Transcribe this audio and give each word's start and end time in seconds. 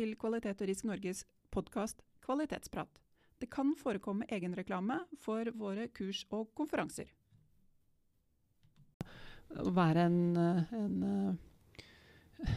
Til 0.00 0.14
Kvalitet 0.16 0.62
og 0.64 0.68
Risk 0.70 0.86
Norges 0.88 1.18
podkast 1.52 1.98
Kvalitetsprat. 2.24 2.88
Det 3.36 3.50
kan 3.52 3.74
forekomme 3.76 4.24
egenreklame 4.32 4.96
for 5.20 5.50
våre 5.60 5.90
kurs 5.92 6.22
og 6.32 6.46
konferanser. 6.56 7.10
Å 9.60 9.72
være 9.76 10.06
en, 10.08 10.36
eh, 10.40 10.72
en 10.72 11.36
eh, 12.40 12.54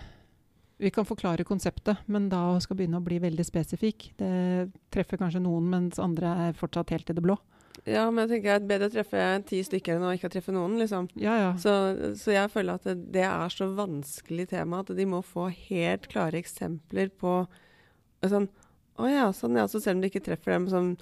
Vi 0.77 0.89
kan 0.89 1.03
forklare 1.03 1.43
konseptet, 1.43 1.97
men 2.07 2.29
da 2.29 2.59
skal 2.63 2.77
begynne 2.77 3.01
å 3.01 3.03
bli 3.03 3.19
veldig 3.19 3.43
spesifikk. 3.43 4.13
Det 4.15 4.71
treffer 4.89 5.19
kanskje 5.19 5.43
noen, 5.43 5.67
mens 5.69 5.99
andre 5.99 6.31
er 6.47 6.53
fortsatt 6.53 6.95
helt 6.95 7.09
i 7.09 7.13
det 7.13 7.23
blå. 7.23 7.35
Ja, 7.89 8.05
men 8.11 8.23
jeg 8.23 8.37
tenker 8.37 8.55
at 8.55 8.67
bedre 8.67 8.87
å 8.87 8.93
treffe 8.93 9.23
ti 9.49 9.59
stykker 9.65 9.97
enn 9.97 10.05
å 10.07 10.13
ikke 10.15 10.29
treffe 10.31 10.53
noen, 10.55 10.77
liksom. 10.79 11.09
Ja, 11.19 11.33
ja. 11.39 11.49
Så, 11.59 11.73
så 12.19 12.31
jeg 12.31 12.51
føler 12.53 12.79
at 12.79 12.87
det, 12.87 12.95
det, 13.15 13.25
er 13.27 13.51
så 13.51 13.67
vanskelig 13.75 14.47
tema 14.53 14.79
at 14.83 14.93
de 14.95 15.07
må 15.09 15.19
få 15.25 15.49
helt 15.67 16.07
klare 16.11 16.39
eksempler 16.39 17.11
på 17.19 17.41
sånn 18.23 18.47
Å 19.01 19.09
ja, 19.09 19.25
sånn 19.35 19.57
ja. 19.59 19.65
Så 19.67 19.81
selv 19.83 19.97
om 19.97 20.03
de 20.05 20.11
ikke 20.13 20.23
treffer 20.23 20.55
dem 20.55 20.69
som 20.71 20.93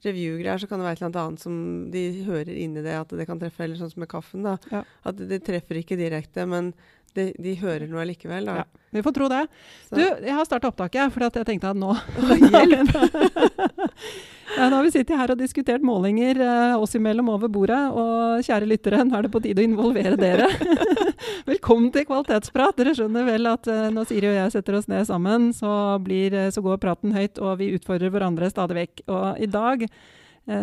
review-greier, 0.00 0.56
så 0.62 0.68
kan 0.70 0.80
det 0.80 0.86
være 0.86 1.10
et 1.10 1.18
annet 1.20 1.42
som 1.42 1.54
de 1.92 2.04
hører 2.24 2.54
inn 2.56 2.78
i 2.78 2.84
det, 2.84 2.94
at 2.96 3.12
det 3.12 3.26
kan 3.28 3.40
treffe, 3.40 3.66
eller 3.66 3.76
sånn 3.76 3.90
som 3.92 4.00
med 4.00 4.08
kaffen, 4.08 4.46
da. 4.46 4.56
Ja. 4.72 4.80
At 5.04 5.20
det 5.20 5.42
treffer 5.44 5.76
ikke 5.82 5.98
direkte, 6.00 6.46
men 6.48 6.72
de, 7.18 7.30
de 7.36 7.52
hører 7.60 7.90
noe 7.90 8.06
likevel, 8.08 8.48
da. 8.48 8.62
Ja, 8.62 8.84
vi 8.96 9.02
får 9.04 9.16
tro 9.18 9.28
det. 9.28 9.42
Så- 9.90 9.98
Du, 9.98 10.04
jeg 10.06 10.36
har 10.38 10.48
starta 10.48 10.70
opptaket, 10.72 11.12
for 11.12 11.26
jeg 11.26 11.44
tenkte 11.52 11.74
at 11.74 11.76
nå 11.76 11.92
Hjelp! 12.54 12.94
Nå 14.58 14.74
har 14.74 14.82
vi 14.82 14.90
sittet 14.90 15.14
her 15.14 15.30
og 15.30 15.38
diskutert 15.38 15.82
målinger 15.86 16.40
eh, 16.42 16.80
oss 16.82 16.96
imellom 16.98 17.28
over 17.30 17.50
bordet. 17.52 17.78
Og 17.94 18.42
kjære 18.42 18.66
lyttere, 18.66 19.02
nå 19.06 19.14
er 19.16 19.26
det 19.26 19.32
på 19.32 19.42
tide 19.44 19.62
å 19.62 19.66
involvere 19.68 20.16
dere. 20.18 20.48
Velkommen 21.50 21.92
til 21.94 22.06
Kvalitetsprat. 22.08 22.74
Dere 22.80 22.94
skjønner 22.98 23.28
vel 23.28 23.46
at 23.50 23.70
eh, 23.70 23.86
når 23.94 24.08
Siri 24.10 24.32
og 24.32 24.38
jeg 24.40 24.54
setter 24.56 24.78
oss 24.80 24.88
ned 24.90 25.06
sammen, 25.06 25.50
så, 25.56 25.72
blir, 26.02 26.34
eh, 26.34 26.50
så 26.54 26.64
går 26.66 26.80
praten 26.82 27.14
høyt, 27.14 27.38
og 27.38 27.60
vi 27.62 27.70
utfordrer 27.76 28.10
hverandre 28.10 28.50
stadig 28.50 28.80
vekk. 28.80 29.04
Og 29.10 29.44
i 29.46 29.50
dag 29.50 29.86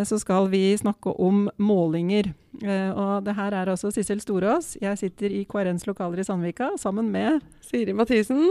så 0.10 0.18
skal 0.20 0.50
vi 0.52 0.74
snakke 0.76 1.14
om 1.24 1.46
målinger. 1.64 2.32
Og 2.60 3.12
det 3.24 3.36
her 3.38 3.54
er 3.56 3.70
altså 3.72 3.88
Sissel 3.94 4.20
Storås. 4.20 4.74
Jeg 4.82 5.00
sitter 5.00 5.32
i 5.32 5.44
KRNs 5.48 5.86
lokaler 5.88 6.20
i 6.20 6.26
Sandvika 6.28 6.74
sammen 6.82 7.08
med 7.14 7.46
Siri 7.64 7.94
Mathisen. 7.96 8.42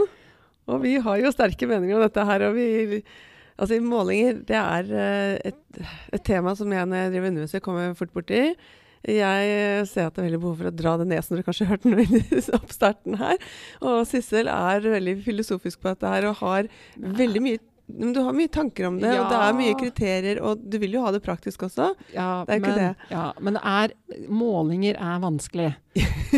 Og 0.71 0.81
vi 0.81 0.95
har 1.03 1.19
jo 1.21 1.33
sterke 1.35 1.67
meninger 1.69 1.99
om 1.99 2.07
dette 2.07 2.25
her. 2.31 2.47
og 2.47 2.57
vi... 2.57 3.03
Altså 3.57 3.79
Målinger 3.81 4.41
det 4.47 4.57
er 4.57 4.91
eh, 4.93 5.51
et, 5.51 5.79
et 6.13 6.25
tema 6.25 6.53
som 6.57 6.71
jeg 6.73 6.85
når 6.85 7.01
jeg 7.01 7.13
driver 7.15 7.31
undervisning 7.31 7.63
kommer 7.65 7.95
fort 7.97 8.13
borti. 8.13 8.43
Jeg 9.07 9.49
eh, 9.53 9.85
ser 9.87 10.07
at 10.07 10.15
det 10.15 10.23
er 10.23 10.27
veldig 10.27 10.41
behov 10.43 10.59
for 10.59 10.69
å 10.69 10.75
dra 10.75 10.93
det 10.99 11.07
ned, 11.09 11.23
som 11.23 11.35
dere 11.35 11.45
kanskje 11.47 11.69
hørte 11.69 11.91
nå 11.91 12.03
i 12.03 12.41
oppstarten 12.57 13.17
her. 13.21 13.41
Og 13.81 14.03
Sissel 14.09 14.49
er 14.51 14.85
veldig 14.85 15.17
filosofisk 15.25 15.81
på 15.81 15.93
dette 15.93 16.13
her 16.13 16.29
og 16.29 16.39
har 16.41 16.69
veldig 16.97 17.43
mye 17.45 17.61
men 17.87 18.11
du 18.13 18.19
har 18.19 18.33
mye 18.35 18.51
tanker 18.51 18.87
om 18.89 18.97
det, 18.99 19.13
og 19.19 19.29
det 19.31 19.37
er 19.39 19.53
mye 19.55 19.75
kriterier, 19.79 20.41
og 20.43 20.59
du 20.59 20.77
vil 20.81 20.97
jo 20.97 21.03
ha 21.05 21.11
det 21.15 21.21
praktisk 21.23 21.63
også. 21.69 21.93
Ja, 22.13 22.43
Det 22.45 22.57
er 22.57 22.59
ikke 22.59 22.73
men, 22.75 22.79
det. 22.83 23.09
Ja, 23.13 23.25
men 23.39 23.53
det 23.55 23.61
er, 23.63 23.93
målinger 24.27 24.97
er 24.99 25.19
vanskelig. 25.23 25.69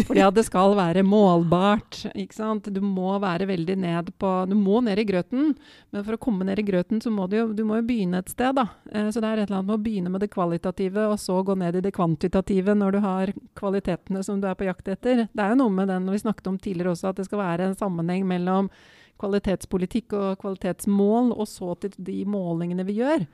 Fordi 0.07 0.21
at 0.23 0.35
det 0.37 0.45
skal 0.45 0.75
være 0.77 1.01
målbart. 1.03 2.03
ikke 2.13 2.37
sant? 2.37 2.69
Du 2.71 2.79
må 2.85 3.17
være 3.19 3.47
veldig 3.49 3.75
ned 3.81 4.11
på 4.21 4.29
Du 4.47 4.53
må 4.55 4.79
ned 4.85 5.01
i 5.01 5.05
grøten, 5.09 5.55
men 5.91 6.05
for 6.05 6.15
å 6.15 6.21
komme 6.21 6.45
ned 6.47 6.61
i 6.61 6.67
grøten, 6.67 7.01
så 7.03 7.11
må 7.11 7.25
du 7.27 7.35
jo, 7.39 7.47
du 7.57 7.63
må 7.67 7.81
jo 7.81 7.87
begynne 7.89 8.21
et 8.21 8.29
sted. 8.29 8.53
da. 8.55 8.67
Eh, 8.93 9.09
Så 9.09 9.19
det 9.19 9.27
er 9.27 9.41
et 9.41 9.49
eller 9.49 9.59
annet 9.59 9.71
med 9.71 9.79
å 9.79 9.83
begynne 9.83 10.13
med 10.13 10.21
det 10.21 10.29
kvalitative, 10.31 11.09
og 11.09 11.17
så 11.19 11.41
gå 11.43 11.57
ned 11.57 11.75
i 11.75 11.81
det 11.81 11.93
kvantitative 11.97 12.77
når 12.77 12.91
du 12.91 12.99
har 13.03 13.33
kvalitetene 13.59 14.23
som 14.23 14.39
du 14.39 14.47
er 14.47 14.55
på 14.55 14.69
jakt 14.69 14.87
etter. 14.87 15.25
Det 15.33 15.43
er 15.43 15.49
jo 15.55 15.63
noe 15.65 15.73
med 15.73 15.89
den 15.89 16.07
vi 16.13 16.21
snakket 16.21 16.47
om 16.47 16.57
tidligere 16.61 16.93
også, 16.93 17.09
at 17.09 17.19
det 17.19 17.25
skal 17.25 17.39
være 17.41 17.67
en 17.71 17.75
sammenheng 17.75 18.25
mellom 18.29 18.69
kvalitetspolitikk 19.19 20.15
og 20.17 20.41
kvalitetsmål, 20.41 21.33
og 21.35 21.47
så 21.49 21.75
til 21.83 21.95
de 22.09 22.23
målingene 22.29 22.85
vi 22.87 22.99
gjør. 23.01 23.27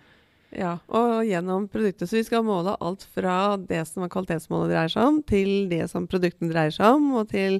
Ja, 0.55 0.77
og 0.87 1.25
gjennom 1.27 1.67
produktet. 1.71 2.07
Så 2.09 2.19
vi 2.19 2.27
skal 2.27 2.45
måle 2.47 2.77
alt 2.83 3.03
fra 3.15 3.57
det 3.59 3.81
som 3.89 4.05
kvalitetsmålet 4.07 4.71
dreier 4.71 4.93
seg 4.93 5.09
om, 5.09 5.19
til 5.27 5.67
det 5.71 5.83
som 5.91 6.07
produktene 6.07 6.53
dreier 6.53 6.73
seg 6.75 6.95
om, 6.95 7.11
og 7.19 7.29
til 7.33 7.59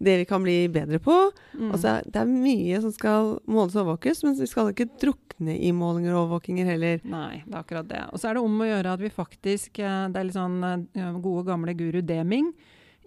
det 0.00 0.16
vi 0.22 0.24
kan 0.24 0.42
bli 0.42 0.64
bedre 0.72 0.98
på. 1.02 1.16
Mm. 1.52 1.74
Altså, 1.74 1.98
det 2.08 2.22
er 2.22 2.30
mye 2.30 2.80
som 2.80 2.92
skal 2.94 3.34
måles 3.44 3.76
og 3.76 3.84
overvåkes, 3.84 4.22
men 4.24 4.38
vi 4.38 4.48
skal 4.48 4.72
ikke 4.72 4.88
drukne 5.02 5.58
i 5.60 5.74
målinger 5.76 6.14
og 6.14 6.22
overvåkinger 6.22 6.70
heller. 6.72 7.02
Nei, 7.04 7.42
det 7.44 7.52
er 7.52 7.60
akkurat 7.60 7.90
det. 7.90 8.02
Og 8.08 8.20
så 8.22 8.30
er 8.30 8.38
det 8.38 8.44
om 8.46 8.62
å 8.64 8.68
gjøre 8.70 8.96
at 8.96 9.04
vi 9.04 9.12
faktisk 9.12 9.82
eh, 9.84 10.06
Det 10.08 10.20
er 10.20 10.28
litt 10.28 10.38
sånn 10.38 10.60
eh, 10.64 11.18
gode, 11.20 11.44
gamle 11.50 11.76
guru 11.76 12.00
Deming. 12.00 12.48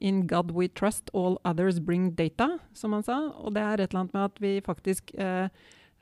In 0.04 0.26
God 0.28 0.52
we 0.52 0.68
trust, 0.68 1.10
all 1.14 1.38
others 1.48 1.80
bring 1.80 2.12
data, 2.18 2.58
som 2.76 2.94
han 2.94 3.06
sa. 3.08 3.20
Og 3.40 3.56
det 3.56 3.64
er 3.64 3.80
et 3.80 3.94
eller 3.94 4.04
annet 4.04 4.18
med 4.18 4.26
at 4.28 4.44
vi 4.44 4.52
faktisk 4.66 5.14
eh, 5.16 5.48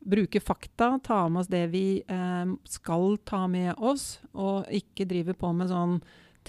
bruker 0.02 0.42
fakta, 0.42 0.96
tar 1.06 1.30
med 1.30 1.44
oss 1.44 1.52
det 1.52 1.68
vi 1.74 2.02
eh, 2.08 2.58
skal 2.66 3.20
ta 3.30 3.46
med 3.48 3.76
oss, 3.78 4.20
og 4.34 4.66
ikke 4.74 5.06
driver 5.10 5.38
på 5.38 5.54
med 5.54 5.70
sånn 5.70 6.00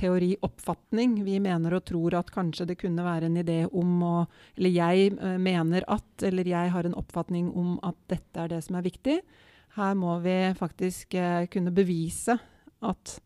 teorioppfatning. 0.01 1.19
Vi 1.27 1.37
mener 1.45 1.77
og 1.77 1.85
tror 1.89 2.17
at 2.17 2.33
kanskje 2.33 2.71
det 2.71 2.79
kunne 2.81 3.05
være 3.05 3.29
en 3.29 3.37
idé 3.43 3.59
om 3.69 4.03
å 4.07 4.15
Eller 4.57 4.73
jeg 4.73 5.13
eh, 5.19 5.39
mener 5.39 5.85
at, 5.89 6.23
eller 6.23 6.49
jeg 6.49 6.73
har 6.73 6.89
en 6.89 6.97
oppfatning 6.97 7.51
om 7.53 7.79
at 7.83 7.99
dette 8.09 8.41
er 8.41 8.49
det 8.49 8.63
som 8.65 8.77
er 8.79 8.87
viktig. 8.87 9.21
Her 9.77 9.95
må 9.97 10.19
vi 10.25 10.55
faktisk 10.57 11.15
eh, 11.15 11.47
kunne 11.53 11.73
bevise 11.73 12.39
at 12.83 13.19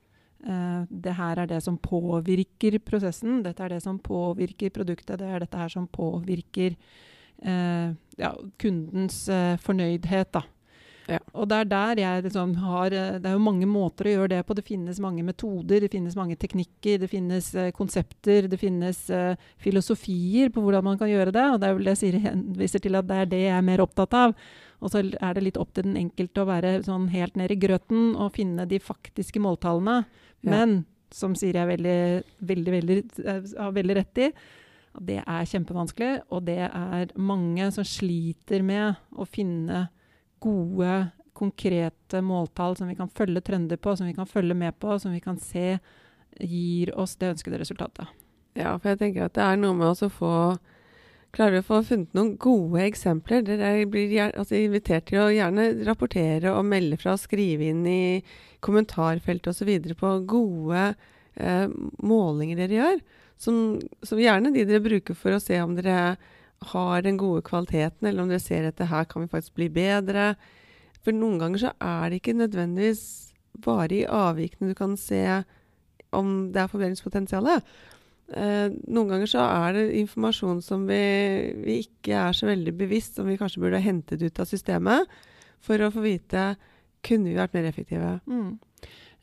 det 0.47 1.15
her 1.19 1.41
er 1.43 1.49
det 1.51 1.59
som 1.65 1.79
påvirker 1.83 2.79
prosessen. 2.87 3.41
Dette 3.43 3.65
er 3.65 3.75
det 3.75 3.83
som 3.83 3.99
påvirker 3.99 4.71
produktet. 4.75 5.19
Det 5.19 5.27
er 5.27 5.43
dette 5.43 5.59
her 5.59 5.73
som 5.73 5.89
påvirker 5.91 6.77
eh, 7.43 7.95
ja, 8.21 8.33
kundens 8.63 9.25
eh, 9.29 9.57
fornøydhet. 9.63 10.33
Da. 10.37 10.43
Ja. 11.07 11.21
Og 11.39 11.47
det 11.47 11.59
er 11.61 11.69
der 11.71 12.01
jeg 12.01 12.23
liksom 12.25 12.57
har 12.59 12.91
eh, 12.91 13.19
Det 13.23 13.31
er 13.31 13.37
jo 13.37 13.43
mange 13.43 13.67
måter 13.71 14.09
å 14.09 14.15
gjøre 14.15 14.33
det 14.35 14.41
på. 14.47 14.57
Det 14.59 14.67
finnes 14.67 14.99
mange 15.03 15.23
metoder, 15.27 15.85
det 15.85 15.93
finnes 15.93 16.17
mange 16.19 16.37
teknikker, 16.41 16.99
det 17.03 17.11
finnes 17.13 17.53
uh, 17.55 17.71
konsepter, 17.77 18.49
det 18.51 18.59
finnes 18.59 19.05
uh, 19.15 19.39
filosofier 19.63 20.51
på 20.51 20.65
hvordan 20.65 20.85
man 20.89 20.99
kan 20.99 21.11
gjøre 21.11 21.35
det. 21.35 21.47
Og 21.53 21.61
det 21.63 21.69
er 21.69 21.79
vel 21.79 21.91
det 21.93 21.97
Siri 22.01 22.23
henviser 22.27 22.83
til 22.83 22.99
at 22.99 23.07
det 23.07 23.21
er 23.23 23.31
det 23.31 23.43
jeg 23.45 23.55
er 23.55 23.69
mer 23.71 23.85
opptatt 23.87 24.19
av. 24.19 24.35
Og 24.83 24.93
så 24.93 25.01
er 25.01 25.39
det 25.39 25.47
litt 25.47 25.61
opp 25.61 25.73
til 25.77 25.87
den 25.87 25.97
enkelte 26.01 26.43
å 26.43 26.51
være 26.51 26.75
sånn 26.85 27.09
helt 27.15 27.39
ned 27.39 27.55
i 27.55 27.61
grøten 27.61 28.13
og 28.19 28.35
finne 28.37 28.67
de 28.69 28.83
faktiske 28.83 29.41
måltallene. 29.41 30.03
Ja. 30.43 30.51
Men 30.53 30.83
som 31.15 31.37
Siri 31.39 31.63
er 31.63 31.71
veldig, 31.71 31.99
veldig, 32.51 32.73
veldig, 32.75 32.97
har 33.57 33.75
veldig 33.77 33.97
rett 33.97 34.25
i, 34.27 34.31
det 35.07 35.21
er 35.23 35.49
kjempevanskelig. 35.49 36.13
Og 36.35 36.45
det 36.49 36.65
er 36.67 37.15
mange 37.15 37.71
som 37.73 37.87
sliter 37.87 38.67
med 38.67 38.99
å 39.17 39.29
finne 39.29 39.87
gode, 40.43 41.09
konkrete 41.37 42.23
måltall 42.25 42.77
som 42.79 42.89
vi 42.89 42.97
kan 42.97 43.11
følge 43.13 43.43
trender 43.45 43.81
på, 43.81 43.97
som 43.97 44.09
vi 44.09 44.15
kan 44.17 44.29
følge 44.29 44.57
med 44.57 44.79
på, 44.81 44.99
som 44.99 45.13
vi 45.13 45.21
kan 45.21 45.39
se 45.41 45.79
gir 46.41 46.93
oss 46.99 47.17
det 47.17 47.35
ønskede 47.35 47.61
resultatet. 47.61 48.09
Ja, 48.57 48.77
for 48.79 48.93
jeg 48.93 49.01
tenker 49.01 49.27
at 49.27 49.37
det 49.37 49.45
er 49.45 49.61
noe 49.61 49.77
med 49.77 49.93
å 49.93 50.11
få 50.13 50.33
Klarer 51.37 51.59
vi 51.59 51.61
å 51.61 51.67
få 51.67 51.83
funnet 51.85 52.15
noen 52.17 52.31
gode 52.41 52.81
eksempler? 52.87 53.43
Dere 53.45 53.85
blir 53.93 54.13
altså, 54.25 54.55
invitert 54.57 55.11
til 55.11 55.21
å 55.21 55.33
gjerne 55.35 55.67
rapportere 55.85 56.55
og 56.57 56.65
melde 56.65 56.97
fra 56.97 57.13
skrive 57.21 57.67
inn 57.75 57.83
i 57.91 58.23
kommentarfeltet 58.65 59.51
osv. 59.53 59.69
på 60.01 60.13
gode 60.31 60.87
eh, 61.35 61.67
målinger 62.01 62.63
dere 62.63 62.79
gjør. 62.79 63.03
Som, 63.37 63.59
som 64.01 64.23
gjerne 64.23 64.55
de 64.55 64.65
dere 64.65 64.81
bruker 64.81 65.19
for 65.19 65.37
å 65.37 65.43
se 65.43 65.61
om 65.61 65.77
dere 65.77 66.17
har 66.63 67.03
den 67.03 67.19
gode 67.21 67.43
kvaliteten, 67.47 68.07
eller 68.07 68.23
om 68.23 68.31
dere 68.31 68.41
ser 68.41 68.71
det 68.71 68.89
her 68.89 69.05
kan 69.05 69.23
vi 69.23 69.33
faktisk 69.33 69.55
bli 69.59 69.69
bedre. 69.69 70.35
For 71.05 71.15
noen 71.15 71.39
ganger 71.39 71.63
så 71.67 71.73
er 71.81 72.11
det 72.11 72.21
ikke 72.21 72.39
nødvendigvis 72.39 73.05
bare 73.65 73.95
i 73.95 74.09
avvikene 74.09 74.73
du 74.73 74.79
kan 74.79 74.97
se 75.01 75.23
om 76.17 76.53
det 76.53 76.63
er 76.63 76.71
forbedringspotensial. 76.73 77.49
Eh, 78.27 78.69
noen 78.91 79.13
ganger 79.13 79.31
så 79.31 79.45
er 79.45 79.77
det 79.77 79.85
informasjon 80.01 80.63
som 80.65 80.87
vi, 80.89 81.03
vi 81.63 81.81
ikke 81.85 82.17
er 82.27 82.37
så 82.37 82.49
veldig 82.49 82.75
bevisst, 82.79 83.19
som 83.19 83.29
vi 83.29 83.39
kanskje 83.39 83.63
burde 83.63 83.79
ha 83.79 83.87
hentet 83.87 84.23
ut 84.23 84.41
av 84.43 84.49
systemet 84.51 85.07
for 85.63 85.83
å 85.83 85.93
få 85.95 86.03
vite 86.05 86.55
kunne 87.07 87.31
vi 87.31 87.39
vært 87.39 87.55
mer 87.55 87.69
effektive. 87.69 88.17
Mm. 88.27 88.57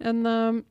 En, 0.07 0.25
eh, 0.29 0.61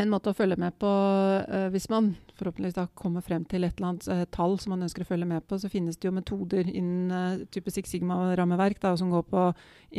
en 0.00 0.12
måte 0.12 0.32
å 0.32 0.36
følge 0.36 0.56
med 0.60 0.74
på 0.80 0.88
eh, 0.88 1.68
Hvis 1.72 1.90
man 1.92 2.14
forhåpentligvis 2.42 2.76
da 2.76 2.86
kommer 2.98 3.24
frem 3.24 3.46
til 3.48 3.64
et 3.64 3.78
eller 3.78 3.92
annet 3.92 4.08
eh, 4.12 4.24
tall 4.34 4.58
som 4.60 4.74
man 4.74 4.84
ønsker 4.84 5.06
å 5.06 5.08
følge 5.08 5.30
med 5.30 5.46
på, 5.48 5.58
så 5.62 5.70
finnes 5.72 5.96
det 5.96 6.08
jo 6.08 6.14
metoder 6.14 6.68
innen 6.68 7.14
eh, 7.16 7.46
type 7.54 7.72
Six 7.72 7.94
Sigma-rammeverk 7.94 8.84
som 8.98 9.10
går 9.14 9.26
på 9.30 9.48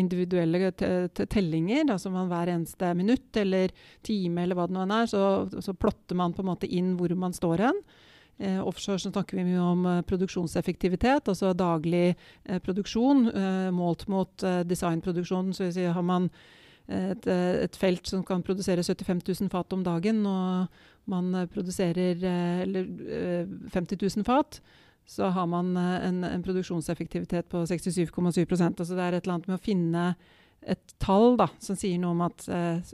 individuelle 0.03 0.71
te 0.75 0.93
te 1.13 1.25
tellinger. 1.25 1.97
som 1.97 2.13
man 2.13 2.29
hver 2.29 2.53
eneste 2.53 2.93
minutt 2.93 3.37
eller 3.37 3.71
time 4.03 4.43
eller 4.43 4.55
hva 4.55 4.67
det 4.67 4.75
nå 4.75 4.87
er, 4.87 5.05
så, 5.07 5.49
så 5.61 5.73
plotter 5.73 6.15
man 6.15 6.33
på 6.33 6.43
en 6.43 6.51
måte 6.51 6.67
inn 6.67 6.97
hvor 6.99 7.15
man 7.15 7.33
står 7.33 7.67
hen. 7.67 7.83
Eh, 8.37 8.67
offshore 8.67 8.99
så 8.99 9.11
snakker 9.11 9.37
vi 9.37 9.45
mye 9.51 9.61
om 9.61 9.85
eh, 9.85 10.01
produksjonseffektivitet, 10.09 11.29
altså 11.29 11.53
daglig 11.53 12.15
eh, 12.45 12.59
produksjon 12.59 13.27
eh, 13.29 13.69
målt 13.71 14.07
mot 14.09 14.43
eh, 14.43 14.63
designproduksjon. 14.65 15.53
Så 15.53 15.67
vil 15.67 15.73
si, 15.75 15.85
har 15.85 16.05
man 16.05 16.29
et, 16.87 17.27
eh, 17.27 17.63
et 17.63 17.75
felt 17.79 18.07
som 18.07 18.23
kan 18.27 18.43
produsere 18.43 18.83
75 18.83 19.23
000 19.41 19.51
fat 19.53 19.73
om 19.73 19.83
dagen, 19.85 20.25
og 20.27 20.67
man 21.05 21.35
eh, 21.35 21.49
produserer 21.51 22.23
eh, 22.23 22.61
eller, 22.61 22.87
eh, 23.09 23.47
50 23.73 23.97
000 24.17 24.25
fat, 24.25 24.61
så 25.05 25.27
har 25.35 25.47
man 25.47 25.75
en, 25.77 26.23
en 26.23 26.43
produksjonseffektivitet 26.43 27.49
på 27.51 27.65
67,7% 27.67 28.79
altså 28.79 28.95
Det 28.95 29.03
er 29.03 29.17
et 29.17 29.25
eller 29.25 29.33
annet 29.33 29.49
med 29.51 29.57
å 29.57 29.63
finne 29.63 30.03
et 30.63 30.93
tall 31.03 31.35
da, 31.35 31.49
som 31.59 31.75
sier 31.75 31.99
noe 31.99 32.13
om 32.15 32.21
at, 32.23 32.45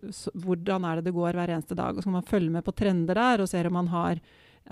så, 0.09 0.31
hvordan 0.33 0.87
er 0.89 0.97
det 0.97 1.03
det 1.05 1.13
går 1.13 1.37
hver 1.37 1.51
eneste 1.53 1.77
dag. 1.77 1.93
Og 1.93 2.01
Så 2.01 2.07
kan 2.07 2.15
man 2.15 2.25
følge 2.25 2.55
med 2.55 2.65
på 2.65 2.73
trender 2.73 3.13
der 3.13 3.43
og 3.43 3.51
ser 3.51 3.69
om 3.69 3.77
man 3.77 3.91
har, 3.93 4.23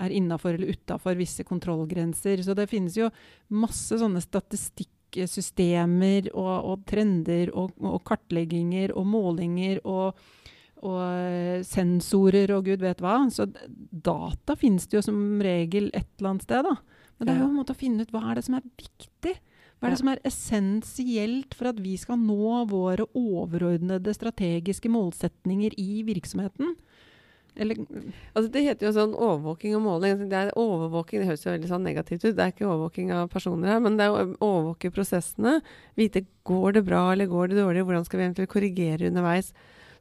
er 0.02 0.16
innafor 0.18 0.58
eller 0.58 0.74
utafor 0.74 1.14
visse 1.14 1.46
kontrollgrenser. 1.46 2.42
Så 2.42 2.58
det 2.58 2.66
finnes 2.72 2.98
jo 2.98 3.06
masse 3.54 4.00
sånne 4.02 4.18
statistikksystemer 5.08 6.28
og, 6.34 6.64
og 6.64 6.84
trender 6.86 7.50
og, 7.54 7.72
og, 7.80 8.02
kartlegginger 8.04 8.92
og 8.96 9.06
målinger 9.06 9.80
og, 9.84 10.18
og 10.82 11.02
eh, 11.02 11.62
sensorer 11.64 12.52
og 12.54 12.64
gud 12.66 12.80
vet 12.80 13.00
hva. 13.00 13.28
Så 13.30 13.46
data 13.90 14.56
finnes 14.56 14.86
det 14.86 14.98
jo 14.98 15.02
som 15.02 15.40
regel 15.40 15.90
et 15.92 16.08
eller 16.18 16.30
annet 16.30 16.42
sted. 16.46 16.64
da. 16.64 16.76
Men 17.18 17.26
det 17.26 17.34
er 17.34 17.40
jo 17.40 17.48
en 17.48 17.58
måte 17.58 17.74
å 17.74 17.78
finne 17.78 18.02
ut 18.02 18.12
hva 18.12 18.30
er 18.30 18.38
det 18.38 18.46
som 18.46 18.58
er 18.58 18.66
viktig. 18.76 19.38
Hva 19.78 19.86
er 19.86 19.94
det 19.94 20.00
som 20.00 20.10
er 20.10 20.24
essensielt 20.26 21.54
for 21.54 21.70
at 21.70 21.78
vi 21.80 21.94
skal 21.96 22.18
nå 22.18 22.64
våre 22.66 23.06
overordnede 23.14 24.14
strategiske 24.14 24.90
målsetninger 24.90 25.76
i 25.78 26.02
virksomheten? 26.06 26.74
Eller, 27.58 27.80
altså 28.32 28.48
det 28.54 28.62
heter 28.64 28.86
jo 28.88 28.92
sånn 28.94 29.16
overvåking 29.16 29.74
og 29.78 29.82
måling. 29.84 30.20
Det 30.30 30.38
er 30.38 30.52
overvåking, 30.58 31.22
det 31.22 31.30
høres 31.32 31.42
jo 31.46 31.50
veldig 31.50 31.70
sånn 31.72 31.86
negativt 31.86 32.22
ut. 32.22 32.36
Det 32.36 32.44
er 32.44 32.52
ikke 32.54 32.68
overvåking 32.68 33.10
av 33.16 33.26
personer 33.32 33.74
her, 33.74 33.82
men 33.82 33.98
det 33.98 34.06
er 34.06 34.14
å 34.14 34.36
overvåke 34.36 34.92
prosessene. 34.94 35.58
Vite 35.98 36.24
går 36.48 36.78
det 36.78 36.84
bra 36.86 37.08
eller 37.12 37.30
går 37.30 37.50
det 37.50 37.58
dårlig, 37.58 37.82
hvordan 37.88 38.06
skal 38.06 38.20
vi 38.22 38.28
eventuelt 38.28 38.52
korrigere 38.52 39.10
underveis. 39.10 39.50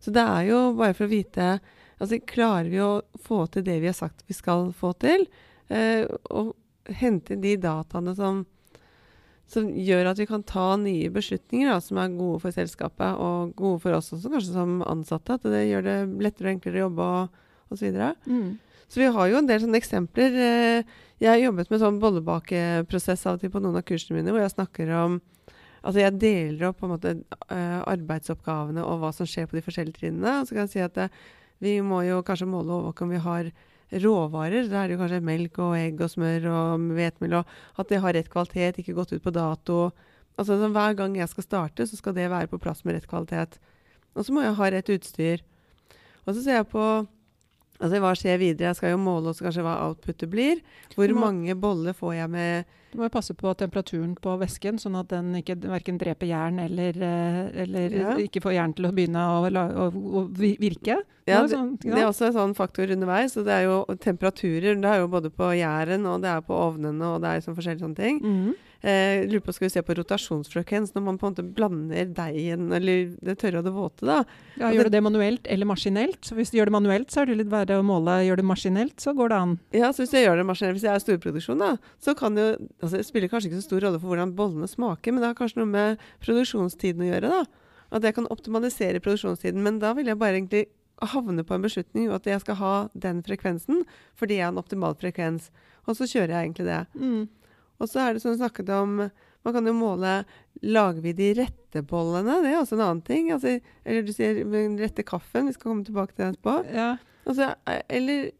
Så 0.04 0.14
det 0.14 0.24
er 0.24 0.48
jo 0.52 0.62
bare 0.78 0.94
for 0.94 1.08
å 1.08 1.14
vite 1.16 1.58
altså 1.98 2.20
Klarer 2.30 2.70
vi 2.70 2.78
å 2.84 3.02
få 3.26 3.48
til 3.50 3.64
det 3.66 3.80
vi 3.82 3.90
har 3.90 3.98
sagt 3.98 4.22
vi 4.30 4.36
skal 4.38 4.70
få 4.78 4.92
til? 5.02 5.26
Eh, 5.74 6.06
og 6.30 6.54
hente 7.00 7.36
de 7.42 7.56
dataene 7.60 8.14
som, 8.16 8.44
som, 9.50 9.68
gjør 9.68 10.12
at 10.12 10.22
vi 10.22 10.28
kan 10.30 10.46
ta 10.48 10.70
nye 10.80 11.10
beslutninger 11.14 11.72
da, 11.72 11.80
som 11.84 12.00
er 12.00 12.14
gode 12.16 12.44
for 12.46 12.56
selskapet 12.56 13.18
og 13.18 13.56
gode 13.58 13.82
for 13.84 13.98
oss 13.98 14.14
også, 14.14 14.32
kanskje 14.32 14.54
som 14.54 14.78
ansatte. 14.86 15.40
At 15.40 15.50
det 15.50 15.66
gjør 15.68 15.88
det 15.88 15.98
lettere 16.24 16.52
og 16.52 16.56
enklere 16.56 16.80
å 16.80 16.86
jobbe 16.86 17.10
og 17.18 17.44
osv. 17.72 17.88
Så, 17.88 18.12
mm. 18.26 18.84
så 18.88 19.02
vi 19.02 19.10
har 19.18 19.32
jo 19.32 19.40
en 19.40 19.50
del 19.50 19.64
sånne 19.64 19.80
eksempler. 19.82 20.38
Eh, 20.48 21.00
jeg 21.18 21.32
har 21.32 21.42
jobbet 21.42 21.72
med 21.74 21.82
sånn 21.82 22.02
bollebakeprosess 22.02 23.26
av 23.26 23.40
og 23.40 23.44
til 23.44 23.54
på 23.54 23.62
noen 23.64 23.80
av 23.80 23.86
kursene 23.88 24.20
mine, 24.20 24.34
hvor 24.34 24.44
jeg 24.44 24.56
snakker 24.58 24.94
om 25.00 25.20
Altså 25.88 26.02
jeg 26.02 26.18
deler 26.20 26.68
opp 26.68 26.80
på 26.82 26.88
en 26.88 26.92
måte 26.92 27.12
uh, 27.48 27.82
arbeidsoppgavene 27.88 28.82
og 28.84 28.98
hva 29.00 29.12
som 29.16 29.28
skjer 29.30 29.46
på 29.48 29.56
de 29.56 29.62
forskjellige 29.64 30.02
trinnene. 30.02 30.42
Og 30.42 30.50
så 30.50 30.58
kan 30.58 30.66
jeg 30.66 30.72
si 30.74 30.82
at 30.84 30.98
uh, 31.00 31.22
vi 31.64 31.78
må 31.86 32.02
jo 32.04 32.18
kanskje 32.28 32.50
måle 32.50 32.74
og 32.74 32.80
overvåke 32.82 33.06
om 33.06 33.14
vi 33.14 33.22
har 33.24 33.52
råvarer. 34.04 34.68
Da 34.68 34.82
er 34.82 34.90
det 34.90 34.98
jo 34.98 35.02
kanskje 35.02 35.22
melk 35.24 35.60
og 35.64 35.78
egg 35.78 36.02
og 36.04 36.12
smør 36.12 36.50
og 36.52 36.90
hvetemel. 36.98 37.38
Og 37.40 37.80
at 37.80 37.94
det 37.94 38.02
har 38.04 38.18
rett 38.18 38.32
kvalitet, 38.34 38.82
ikke 38.82 38.98
gått 38.98 39.14
ut 39.16 39.24
på 39.24 39.34
dato. 39.34 39.80
Altså 40.36 40.60
så 40.60 40.70
Hver 40.74 40.98
gang 40.98 41.16
jeg 41.18 41.30
skal 41.32 41.48
starte, 41.48 41.88
så 41.88 42.00
skal 42.00 42.18
det 42.18 42.30
være 42.34 42.52
på 42.52 42.60
plass 42.62 42.84
med 42.86 42.98
rett 42.98 43.08
kvalitet. 43.08 43.58
Og 44.18 44.26
så 44.26 44.34
må 44.34 44.44
jeg 44.44 44.58
ha 44.58 44.72
rett 44.74 44.92
utstyr. 44.92 45.46
Og 46.26 46.34
så 46.34 46.42
ser 46.42 46.60
jeg 46.60 46.70
på 46.74 46.84
altså 47.78 48.02
hva 48.04 48.14
skjer 48.18 48.40
videre. 48.42 48.72
Jeg 48.72 48.80
skal 48.80 48.94
jo 48.94 49.00
måle 49.02 49.32
også 49.32 49.48
kanskje 49.48 49.66
hva 49.66 49.78
outputet 49.88 50.30
blir. 50.32 50.62
Hvor 50.96 51.14
må, 51.14 51.24
mange 51.28 51.56
boller 51.60 51.96
får 51.98 52.14
jeg 52.18 52.32
med 52.34 52.76
Du 52.92 52.98
må 53.00 53.08
jo 53.08 53.14
passe 53.14 53.36
på 53.38 53.54
temperaturen 53.60 54.16
på 54.22 54.36
væsken, 54.42 54.80
sånn 54.82 54.96
at 55.00 55.12
den 55.12 55.36
ikke 55.42 55.58
verken 55.66 56.00
dreper 56.02 56.30
jern 56.30 56.62
eller, 56.64 56.96
eh, 56.96 57.42
eller 57.66 57.98
ja. 57.98 58.16
ikke 58.24 58.42
får 58.46 58.56
jern 58.56 58.76
til 58.78 58.90
å 58.90 58.94
begynne 58.96 59.26
å, 59.28 59.42
å, 59.44 59.90
å 59.92 60.26
virke. 60.38 61.02
Ja, 61.28 61.42
det, 61.44 61.52
sånn, 61.52 61.74
det, 61.84 61.92
er 61.98 62.08
også 62.08 62.30
en 62.30 62.38
sånn 62.38 62.56
faktor 62.58 62.94
underveis. 62.96 63.36
og 63.38 63.48
det 63.50 63.58
er 63.58 63.68
jo 63.68 63.82
temperaturer. 64.00 64.80
Det 64.80 64.94
er 64.94 65.04
jo 65.04 65.12
både 65.12 65.34
på 65.34 65.52
gjæren 65.60 66.08
og 66.08 66.24
det 66.24 66.32
er 66.32 66.48
på 66.48 66.56
ovnene 66.56 67.14
og 67.14 67.22
det 67.26 67.34
er 67.34 67.46
sånn 67.46 67.58
forskjellige 67.58 67.84
sånne 67.84 68.00
ting. 68.00 68.24
Mm. 68.24 68.67
Eh, 68.82 69.26
lurer 69.26 69.42
på, 69.42 69.54
Skal 69.54 69.66
vi 69.66 69.70
se 69.74 69.82
på 69.82 69.96
rotasjonsfrekvens 69.98 70.94
når 70.94 71.02
man 71.02 71.18
på 71.18 71.26
en 71.26 71.34
måte 71.34 71.46
blander 71.58 72.12
deigen 72.14 72.72
eller 72.72 73.16
det 73.26 73.38
tørre 73.42 73.60
og 73.60 73.66
det 73.66 73.74
våte? 73.74 74.06
da? 74.06 74.20
Ja, 74.60 74.70
Gjør 74.70 74.86
du 74.86 74.94
det 74.94 75.02
manuelt 75.02 75.48
eller 75.50 75.66
maskinelt? 75.66 76.20
Så 76.22 76.36
Hvis 76.38 76.52
du 76.54 76.60
gjør 76.60 76.70
det 76.70 76.78
manuelt, 76.78 77.10
så 77.10 77.22
er 77.22 77.32
det 77.32 77.40
litt 77.42 77.50
verre 77.52 77.80
å 77.80 77.86
måle. 77.86 78.20
Gjør 78.28 78.38
du 78.38 78.44
det 78.44 78.52
maskinelt, 78.52 78.98
så 79.02 79.16
går 79.18 79.30
det 79.34 79.38
an. 79.38 79.60
Ja, 79.74 79.90
så 79.90 80.06
hvis 80.06 80.14
jeg 80.14 80.28
gjør 80.28 80.38
det 80.38 80.46
maskinelt, 80.46 80.78
hvis 80.78 80.86
jeg 80.86 80.94
er 80.94 81.06
storproduksjon, 81.06 81.64
da, 81.64 81.72
så 82.00 82.14
kan 82.18 82.38
jo 82.38 82.48
altså 82.82 82.98
Det 82.98 83.06
spiller 83.08 83.30
kanskje 83.30 83.50
ikke 83.50 83.62
så 83.62 83.70
stor 83.70 83.82
rolle 83.88 84.00
for 84.00 84.14
hvordan 84.14 84.36
bollene 84.38 84.70
smaker, 84.70 85.12
men 85.12 85.22
det 85.24 85.32
har 85.32 85.40
kanskje 85.40 85.64
noe 85.64 85.72
med 85.74 86.04
produksjonstiden 86.22 87.02
å 87.02 87.10
gjøre. 87.12 87.30
da. 87.34 87.46
At 87.98 88.04
jeg 88.04 88.14
kan 88.14 88.28
optimalisere 88.30 89.00
produksjonstiden. 89.00 89.64
Men 89.64 89.80
da 89.80 89.94
vil 89.94 90.06
jeg 90.06 90.20
bare 90.20 90.38
egentlig 90.38 90.68
havne 91.02 91.44
på 91.46 91.54
en 91.56 91.62
beslutning 91.62 92.10
at 92.14 92.26
jeg 92.26 92.42
skal 92.42 92.56
ha 92.56 92.76
den 92.98 93.22
frekvensen 93.24 93.84
fordi 94.18 94.40
jeg 94.40 94.48
har 94.48 94.54
en 94.54 94.62
optimal 94.62 94.96
frekvens. 94.98 95.50
Og 95.88 95.96
så 95.96 96.08
kjører 96.10 96.34
jeg 96.36 96.48
egentlig 96.50 96.66
det. 96.68 96.80
Mm. 97.00 97.28
Og 97.78 97.90
så 97.92 98.04
er 98.04 98.16
det 98.16 98.24
som 98.24 98.34
du 98.34 98.40
snakket 98.40 98.70
om 98.74 98.98
Man 99.46 99.54
kan 99.54 99.68
jo 99.70 99.74
måle 99.78 100.24
Lager 100.66 101.02
vi 101.04 101.14
de 101.14 101.30
rette 101.38 101.84
bollene? 101.86 102.40
Det 102.42 102.50
er 102.50 102.58
også 102.58 102.76
en 102.76 102.84
annen 102.88 103.04
ting. 103.06 103.30
Altså, 103.32 103.60
eller 103.86 104.04
du 104.04 104.10
sier 104.12 104.42
den 104.50 104.80
rette 104.82 105.06
kaffen. 105.06 105.46
Vi 105.46 105.54
skal 105.54 105.70
komme 105.70 105.86
tilbake 105.86 106.16
til 106.16 106.24
det 106.24 106.30
etterpå. 106.34 106.56
Ja. 106.74 106.88
Altså, 107.30 107.52
eller 107.94 108.32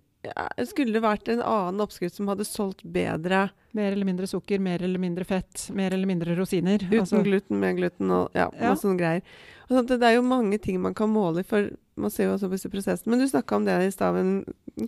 skulle 0.66 0.96
det 0.96 1.04
vært 1.04 1.30
en 1.32 1.44
annen 1.46 1.84
oppskrift 1.84 2.18
som 2.18 2.30
hadde 2.32 2.48
solgt 2.48 2.84
bedre? 2.84 3.48
Mer 3.78 3.94
eller 3.94 4.08
mindre 4.08 4.28
sukker, 4.30 4.62
mer 4.64 4.82
eller 4.84 5.02
mindre 5.02 5.28
fett, 5.28 5.68
mer 5.78 5.94
eller 5.94 6.10
mindre 6.10 6.36
rosiner. 6.40 6.82
Uten 6.88 7.04
altså. 7.04 7.22
gluten, 7.26 7.60
med 7.62 7.78
gluten 7.78 8.14
og 8.14 8.38
ja, 8.38 8.48
ja. 8.50 8.72
masse 8.72 8.88
sånne 8.88 9.02
greier. 9.02 9.36
Og 9.68 9.76
sånt, 9.76 9.94
det 9.94 10.10
er 10.10 10.18
jo 10.18 10.26
mange 10.26 10.58
ting 10.64 10.80
man 10.82 10.96
kan 10.98 11.12
måle 11.14 11.46
for 11.48 11.70
man 11.98 12.14
ser 12.14 12.28
jo 12.28 12.36
også 12.36 12.50
på 12.50 12.58
disse 12.58 12.72
prosessene. 12.72 13.12
Men 13.12 13.22
du 13.22 13.28
snakka 13.30 13.58
om 13.58 13.66
det 13.68 13.76
i 13.86 13.94
stad. 13.94 14.20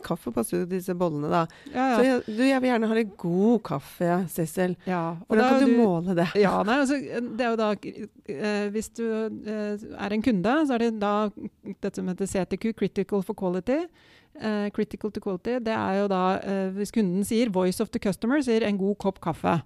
Kaffe 0.06 0.32
passer 0.34 0.58
jo 0.58 0.62
til 0.66 0.76
disse 0.78 0.94
bollene, 0.98 1.30
da. 1.32 1.42
Ja, 1.74 1.86
ja. 1.86 1.96
Så 1.96 2.06
jeg, 2.06 2.20
du, 2.28 2.44
jeg 2.46 2.62
vil 2.62 2.72
gjerne 2.72 2.90
ha 2.92 3.00
litt 3.00 3.16
god 3.20 3.64
kaffe, 3.70 4.20
Sissel. 4.34 4.76
Ja, 4.90 5.02
Hvordan 5.28 5.50
kan 5.56 5.66
du, 5.66 5.72
du, 5.72 5.80
måle 5.80 6.18
det? 6.20 6.28
Ja, 6.40 6.54
nei, 6.68 6.78
altså, 6.84 7.00
det 7.00 7.48
er 7.48 7.56
jo 7.56 7.60
da 7.60 7.72
eh, 7.74 8.70
Hvis 8.76 8.92
du 9.00 9.04
eh, 9.06 9.90
er 10.06 10.16
en 10.16 10.26
kunde, 10.26 10.56
så 10.70 10.78
er 10.78 10.86
det 10.86 10.94
da 11.02 11.16
dette 11.66 11.98
som 11.98 12.14
heter 12.14 12.30
CTQ, 12.30 12.72
Critical 12.78 13.26
for 13.26 13.38
Quality. 13.38 13.82
Eh, 14.40 14.70
critical 14.72 15.12
to 15.12 15.20
quality, 15.20 15.58
det 15.60 15.74
er 15.74 15.98
jo 16.00 16.06
da 16.08 16.24
uh, 16.40 16.70
Hvis 16.72 16.94
kunden 16.96 17.26
sier 17.28 17.50
'voice 17.52 17.82
of 17.84 17.90
the 17.90 18.00
customer', 18.00 18.40
sier 18.42 18.64
'en 18.64 18.78
god 18.78 18.96
kopp 18.96 19.20
kaffe'. 19.20 19.60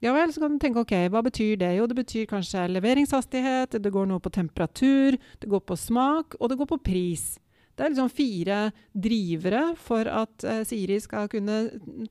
Ja 0.00 0.14
vel, 0.16 0.32
så 0.32 0.40
kan 0.40 0.54
du 0.54 0.62
tenke 0.62 0.80
ok, 0.80 0.94
hva 1.12 1.20
betyr 1.26 1.58
det? 1.60 1.74
Jo, 1.76 1.84
det 1.84 1.98
betyr 1.98 2.28
kanskje 2.30 2.64
leveringshastighet, 2.72 3.76
det 3.84 3.92
går 3.92 4.06
noe 4.08 4.22
på 4.24 4.32
temperatur, 4.32 5.18
det 5.42 5.48
går 5.52 5.60
på 5.68 5.76
smak, 5.76 6.38
og 6.40 6.48
det 6.48 6.56
går 6.56 6.70
på 6.70 6.78
pris. 6.88 7.34
Det 7.76 7.84
er 7.84 7.92
liksom 7.92 8.12
fire 8.12 8.60
drivere 8.96 9.62
for 9.76 10.08
at 10.08 10.46
uh, 10.48 10.62
Siri 10.68 10.96
skal 11.04 11.28
kunne 11.32 11.62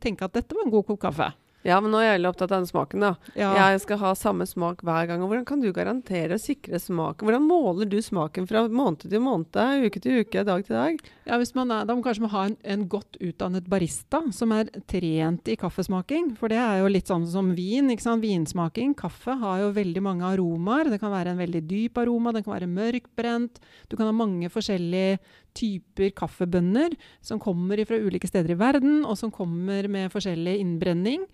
tenke 0.01 0.25
at 0.25 0.37
dette 0.37 0.53
var 0.57 0.67
en 0.67 0.73
god 0.73 0.85
kopp 0.85 1.01
kaffe. 1.07 1.31
Ja, 1.67 1.81
men 1.83 1.91
nå 1.91 1.99
er 1.99 2.05
jeg 2.05 2.19
veldig 2.19 2.29
opptatt 2.29 2.53
av 2.53 2.61
den 2.61 2.69
smaken, 2.69 3.03
da. 3.03 3.09
Ja. 3.35 3.49
Jeg 3.57 3.81
skal 3.83 3.99
ha 3.99 4.13
samme 4.15 4.45
smak 4.47 4.79
hver 4.87 5.09
gang. 5.09 5.23
og 5.23 5.31
Hvordan 5.31 5.47
kan 5.47 5.63
du 5.63 5.67
garantere 5.75 6.37
og 6.37 6.43
sikre 6.43 6.79
smaken? 6.79 7.27
Hvordan 7.27 7.47
måler 7.49 7.89
du 7.89 7.97
smaken 8.03 8.47
fra 8.47 8.63
måned 8.71 9.03
til 9.03 9.23
måned, 9.23 9.59
uke 9.83 9.99
til 9.99 10.21
uke, 10.23 10.45
dag 10.47 10.63
til 10.63 10.77
dag? 10.77 11.01
Ja, 11.27 11.39
hvis 11.41 11.51
man 11.57 11.73
er, 11.75 11.83
Da 11.85 11.95
må 11.95 12.03
kanskje 12.05 12.23
man 12.23 12.33
ha 12.35 12.45
en, 12.47 12.55
en, 12.63 12.87
godt 12.89 13.19
utdannet 13.19 13.67
barista 13.69 14.21
som 14.31 14.53
er 14.55 14.71
trent 14.87 15.51
i 15.51 15.57
kaffesmaking. 15.59 16.31
For 16.39 16.47
det 16.47 16.61
er 16.63 16.79
jo 16.79 16.93
litt 16.93 17.11
sånn 17.11 17.27
som 17.27 17.51
vin. 17.57 17.91
ikke 17.91 18.07
sant? 18.07 18.23
Vinsmaking. 18.23 18.95
Kaffe 18.95 19.35
har 19.43 19.59
jo 19.65 19.75
veldig 19.75 20.05
mange 20.05 20.31
aromaer. 20.31 20.93
Det 20.93 21.01
kan 21.03 21.11
være 21.11 21.35
en 21.35 21.43
veldig 21.43 21.65
dyp 21.67 21.99
aroma, 21.99 22.31
den 22.31 22.47
kan 22.47 22.55
være 22.55 22.71
mørkbrent. 22.71 23.59
Du 23.91 23.97
kan 23.99 24.07
ha 24.07 24.15
mange 24.15 24.47
forskjellige 24.53 25.19
typer 25.57 26.11
kaffebønner 26.17 26.95
som 27.25 27.39
kommer 27.41 27.81
fra 27.87 27.99
ulike 27.99 28.27
steder 28.29 28.53
i 28.53 28.59
verden, 28.59 29.01
og 29.05 29.17
som 29.19 29.31
kommer 29.33 29.87
med 29.91 30.11
forskjellig 30.13 30.57
innbrenning. 30.61 31.25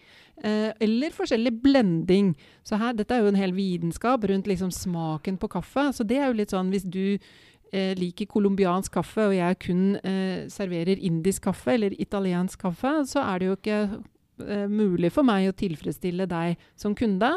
Eh, 0.43 0.72
eller 0.84 1.15
forskjellig 1.15 1.53
blending. 1.63 2.34
Så 2.63 2.79
her, 2.81 2.93
Dette 2.93 3.15
er 3.15 3.24
jo 3.24 3.31
en 3.34 3.39
hel 3.39 3.55
vitenskap 3.55 4.24
rundt 4.27 4.48
liksom 4.48 4.72
smaken 4.72 5.38
på 5.38 5.48
kaffe. 5.48 5.91
Så 5.93 6.07
det 6.07 6.19
er 6.19 6.27
jo 6.29 6.39
litt 6.39 6.55
sånn 6.55 6.72
hvis 6.74 6.88
du 6.88 7.17
eh, 7.72 7.93
liker 7.98 8.29
colombiansk 8.31 8.98
kaffe, 8.98 9.29
og 9.29 9.38
jeg 9.38 9.62
kun 9.63 9.86
eh, 10.03 10.48
serverer 10.51 11.00
indisk 11.00 11.48
kaffe 11.50 11.75
eller 11.75 11.95
italiensk 12.00 12.62
kaffe, 12.67 12.98
så 13.10 13.24
er 13.24 13.39
det 13.39 13.50
jo 13.50 13.60
ikke 13.60 13.79
eh, 14.48 14.67
mulig 14.72 15.13
for 15.15 15.27
meg 15.27 15.50
å 15.50 15.57
tilfredsstille 15.57 16.27
deg 16.31 16.60
som 16.75 16.95
kunde. 16.98 17.36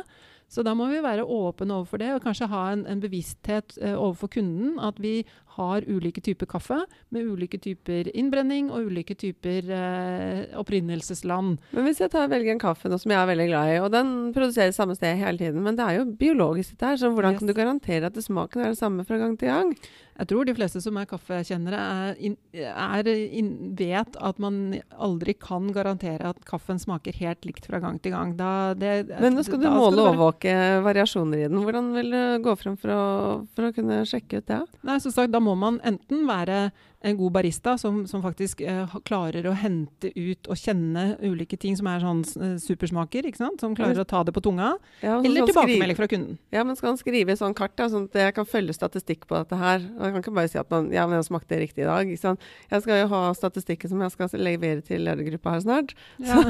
Så 0.49 0.65
da 0.65 0.73
må 0.77 0.89
vi 0.89 1.03
være 1.05 1.27
åpne 1.29 1.77
overfor 1.77 2.01
det, 2.01 2.15
og 2.15 2.25
kanskje 2.25 2.49
ha 2.49 2.63
en, 2.73 2.87
en 2.89 3.03
bevissthet 3.03 3.77
eh, 3.83 3.93
overfor 3.93 4.33
kunden. 4.39 4.79
At 4.81 4.97
vi 5.03 5.21
har 5.59 5.85
ulike 5.91 6.23
typer 6.25 6.49
kaffe 6.49 6.79
med 7.15 7.27
ulike 7.27 7.59
typer 7.61 8.09
innbrenning 8.17 8.71
og 8.73 8.89
ulike 8.89 9.17
typer 9.19 9.69
eh, 9.75 10.57
opprinnelsesland. 10.59 11.59
Men 11.75 11.89
hvis 11.89 12.03
jeg 12.05 12.13
tar, 12.15 12.31
velger 12.31 12.55
en 12.55 12.63
kaffe 12.63 12.91
nå 12.91 12.99
som 13.01 13.13
jeg 13.13 13.21
er 13.21 13.31
veldig 13.33 13.49
glad 13.51 13.75
i, 13.75 13.79
og 13.83 13.93
den 13.95 14.13
produseres 14.37 14.79
samme 14.79 14.97
sted 14.99 15.19
hele 15.21 15.41
tiden, 15.41 15.63
men 15.65 15.79
det 15.79 15.87
er 15.87 16.01
jo 16.01 16.11
biologisk 16.21 16.77
dette 16.77 16.93
her, 16.93 17.01
så 17.01 17.13
hvordan 17.13 17.35
yes. 17.35 17.43
kan 17.43 17.51
du 17.51 17.57
garantere 17.59 18.13
at 18.13 18.21
smaken 18.25 18.65
er 18.65 18.75
det 18.75 18.81
samme 18.81 19.07
fra 19.09 19.21
gang 19.21 19.35
til 19.41 19.53
gang? 19.53 19.75
Jeg 20.19 20.31
tror 20.33 20.49
de 20.49 20.55
fleste 20.57 20.81
som 20.83 20.97
er 20.99 21.07
kaffekjennere, 21.07 21.81
er, 22.19 22.39
er 22.59 23.11
in, 23.15 23.53
vet 23.79 24.17
at 24.19 24.41
man 24.43 24.57
aldri 24.99 25.37
kan 25.39 25.69
garantere 25.75 26.33
at 26.33 26.41
kaffen 26.49 26.81
smaker 26.83 27.15
helt 27.21 27.47
likt 27.47 27.69
fra 27.71 27.79
gang 27.83 28.01
til 28.03 28.17
gang. 28.17 28.33
Da, 28.39 28.75
det, 28.75 29.13
Men 29.23 29.39
nå 29.39 29.45
skal 29.47 29.63
du 29.63 29.69
måle 29.71 30.09
og 30.09 30.19
overvåke 30.39 30.83
variasjoner 30.85 31.39
i 31.39 31.49
den. 31.49 31.63
Hvordan 31.63 31.93
vil 31.95 32.11
du 32.11 32.43
gå 32.43 32.57
frem 32.57 32.77
for 32.77 32.91
å, 32.91 33.47
for 33.55 33.69
å 33.69 33.73
kunne 33.75 34.05
sjekke 34.07 34.41
ut 34.41 34.47
det? 34.47 34.63
Nei, 34.83 35.01
som 35.01 35.13
sagt, 35.13 35.33
Da 35.33 35.41
må 35.41 35.55
man 35.55 35.81
enten 35.85 36.27
være 36.27 36.71
en 37.01 37.17
god 37.17 37.33
barista 37.33 37.77
som, 37.79 38.01
som 38.11 38.23
faktisk 38.25 38.61
eh, 38.67 38.95
klarer 39.07 39.47
å 39.47 39.55
hente 39.55 40.11
ut 40.17 40.49
og 40.51 40.59
kjenne 40.59 41.13
ulike 41.23 41.55
ting 41.61 41.77
som 41.79 41.87
er 41.91 42.03
sånn 42.03 42.23
eh, 42.43 42.57
supersmaker, 42.59 43.29
ikke 43.29 43.39
sant? 43.39 43.63
som 43.63 43.77
klarer 43.79 44.01
å 44.03 44.07
ta 44.09 44.25
det 44.27 44.35
på 44.35 44.43
tunga, 44.43 44.73
Ja, 45.05 45.21
eller 45.23 45.47
tilbakemelding 45.47 45.99
fra 45.99 46.09
kunden. 46.11 46.41
Ja, 46.55 46.65
men 46.67 46.79
skal 46.79 46.93
han 46.93 46.99
skrive 46.99 47.37
sånn 47.39 47.55
kart, 47.59 47.77
da, 47.79 47.87
sånn 47.93 48.09
at 48.11 48.19
jeg 48.19 48.35
kan 48.35 48.49
følge 48.51 48.75
statistikk 48.75 49.29
på 49.31 49.39
dette 49.39 49.59
her? 49.61 49.85
Og 49.95 50.09
Jeg 50.09 50.17
kan 50.17 50.25
ikke 50.25 50.35
bare 50.41 50.51
si 50.51 50.59
at 50.59 50.75
man, 50.75 50.91
ja, 50.95 51.07
men 51.07 51.21
jeg 51.21 51.29
smakte 51.29 51.61
riktig 51.63 51.85
i 51.85 51.89
dag. 51.89 52.11
Ikke 52.11 52.25
sant? 52.25 52.51
Jeg 52.73 52.83
skal 52.83 53.03
jo 53.05 53.07
ha 53.15 53.23
statistikken 53.39 53.95
som 53.95 54.03
jeg 54.03 54.17
skal 54.17 54.35
levere 54.49 54.83
til 54.83 55.07
ledergruppa 55.07 55.55
her 55.55 55.63
snart. 55.63 55.95
Ja, 56.19 56.43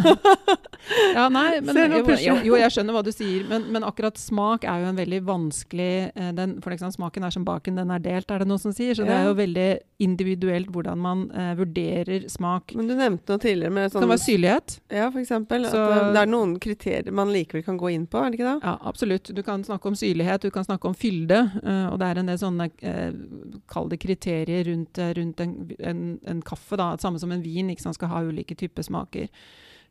ja 1.18 1.28
nei, 1.34 1.60
men, 1.60 1.82
jo, 2.24 2.38
jo, 2.40 2.56
jeg 2.56 2.72
skjønner 2.72 2.96
hva 2.96 3.04
du 3.04 3.12
sier, 3.12 3.44
men, 3.52 3.68
men 3.74 3.77
akkurat 3.86 4.18
smak 4.18 4.64
er 4.64 4.82
jo 4.82 4.88
en 4.90 4.98
veldig 4.98 5.18
vanskelig 5.26 5.92
eh, 6.14 6.30
den, 6.36 6.56
For 6.64 6.74
eksempel, 6.74 6.96
smaken 6.96 7.26
er 7.26 7.34
som 7.34 7.44
baken, 7.46 7.76
den 7.78 7.90
er 7.94 8.02
delt, 8.02 8.30
er 8.30 8.42
det 8.42 8.48
noen 8.48 8.62
som 8.62 8.74
sier. 8.74 8.94
Så 8.96 9.06
det 9.06 9.14
er 9.14 9.28
jo 9.28 9.36
veldig 9.38 9.68
individuelt 10.02 10.70
hvordan 10.70 11.00
man 11.02 11.24
uh, 11.34 11.52
vurderer 11.58 12.28
smak. 12.30 12.74
Men 12.78 12.86
du 12.90 12.94
nevnte 12.94 13.34
noe 13.34 13.42
tidligere 13.42 13.74
med 13.74 13.88
Det 13.88 13.92
sånn 13.96 14.04
kan 14.04 14.12
være 14.12 14.22
syrlighet. 14.24 14.76
Ja, 14.94 15.08
for 15.10 15.20
eksempel. 15.22 15.66
Så- 15.66 15.82
at 15.82 15.96
eh, 15.96 16.12
det 16.14 16.22
er 16.22 16.30
noen 16.30 16.56
kriterier 16.62 17.12
man 17.12 17.32
likevel 17.34 17.64
kan 17.66 17.78
gå 17.80 17.92
inn 17.94 18.06
på, 18.06 18.22
er 18.22 18.30
det 18.30 18.38
ikke 18.38 18.50
det? 18.52 18.58
Ja, 18.62 18.74
absolutt. 18.92 19.32
Du 19.34 19.42
kan 19.42 19.64
snakke 19.66 19.90
om 19.90 19.98
syrlighet, 19.98 20.46
du 20.46 20.50
kan 20.54 20.66
snakke 20.66 20.90
om 20.90 20.94
fylde. 20.94 21.40
Uh, 21.62 21.88
og 21.92 21.98
det 21.98 22.10
er 22.10 22.22
en 22.22 22.30
del 22.30 22.38
sånne 22.38 22.70
uh, 22.70 23.62
kall 23.70 23.90
det 23.90 24.00
kriterier 24.02 24.68
rundt, 24.70 25.02
rundt 25.18 25.40
en, 25.44 25.56
en, 25.80 26.04
en 26.26 26.42
kaffe. 26.42 26.78
da, 26.78 26.92
Samme 27.02 27.18
som 27.18 27.32
en 27.34 27.42
vin, 27.42 27.70
ikke 27.70 27.82
sant, 27.88 27.98
skal 27.98 28.12
ha 28.14 28.22
ulike 28.26 28.54
typer 28.58 28.86
smaker. 28.86 29.28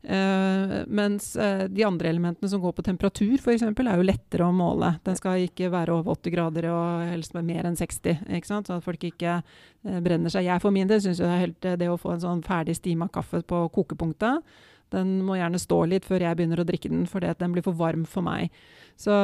Eh, 0.02 0.86
mens 0.86 1.36
uh, 1.36 1.64
de 1.68 1.82
andre 1.84 2.08
elementene 2.08 2.48
som 2.48 2.60
går 2.62 2.72
på 2.76 2.84
temperatur, 2.86 3.34
f.eks., 3.34 3.64
er 3.66 3.98
jo 3.98 4.06
lettere 4.06 4.46
å 4.46 4.54
måle. 4.54 4.92
Den 5.04 5.18
skal 5.18 5.42
ikke 5.42 5.72
være 5.74 5.96
over 5.96 6.14
80 6.14 6.34
grader 6.36 6.68
og 6.70 7.02
helst 7.10 7.34
være 7.34 7.48
mer 7.48 7.66
enn 7.68 7.78
60, 7.78 8.22
ikke 8.38 8.50
sant? 8.50 8.70
så 8.70 8.78
at 8.78 8.86
folk 8.86 9.08
ikke 9.10 9.40
uh, 9.42 9.98
brenner 10.04 10.32
seg. 10.32 10.46
Jeg 10.46 10.62
for 10.62 10.74
min 10.74 10.90
del 10.90 11.02
syns 11.02 11.22
det 11.22 11.28
er 11.28 11.44
helt 11.48 11.70
det 11.82 11.90
å 11.90 11.98
få 11.98 12.14
en 12.14 12.24
sånn 12.24 12.44
ferdig 12.46 12.78
stima 12.78 13.10
kaffe 13.12 13.42
på 13.42 13.64
kokepunktet, 13.74 14.46
den 14.94 15.18
må 15.26 15.36
gjerne 15.38 15.60
stå 15.60 15.82
litt 15.90 16.06
før 16.08 16.24
jeg 16.24 16.38
begynner 16.38 16.62
å 16.62 16.66
drikke 16.68 16.90
den, 16.92 17.06
fordi 17.08 17.30
at 17.30 17.40
den 17.42 17.54
blir 17.54 17.64
for 17.66 17.76
varm 17.76 18.04
for 18.08 18.24
meg. 18.24 18.52
Så, 18.98 19.14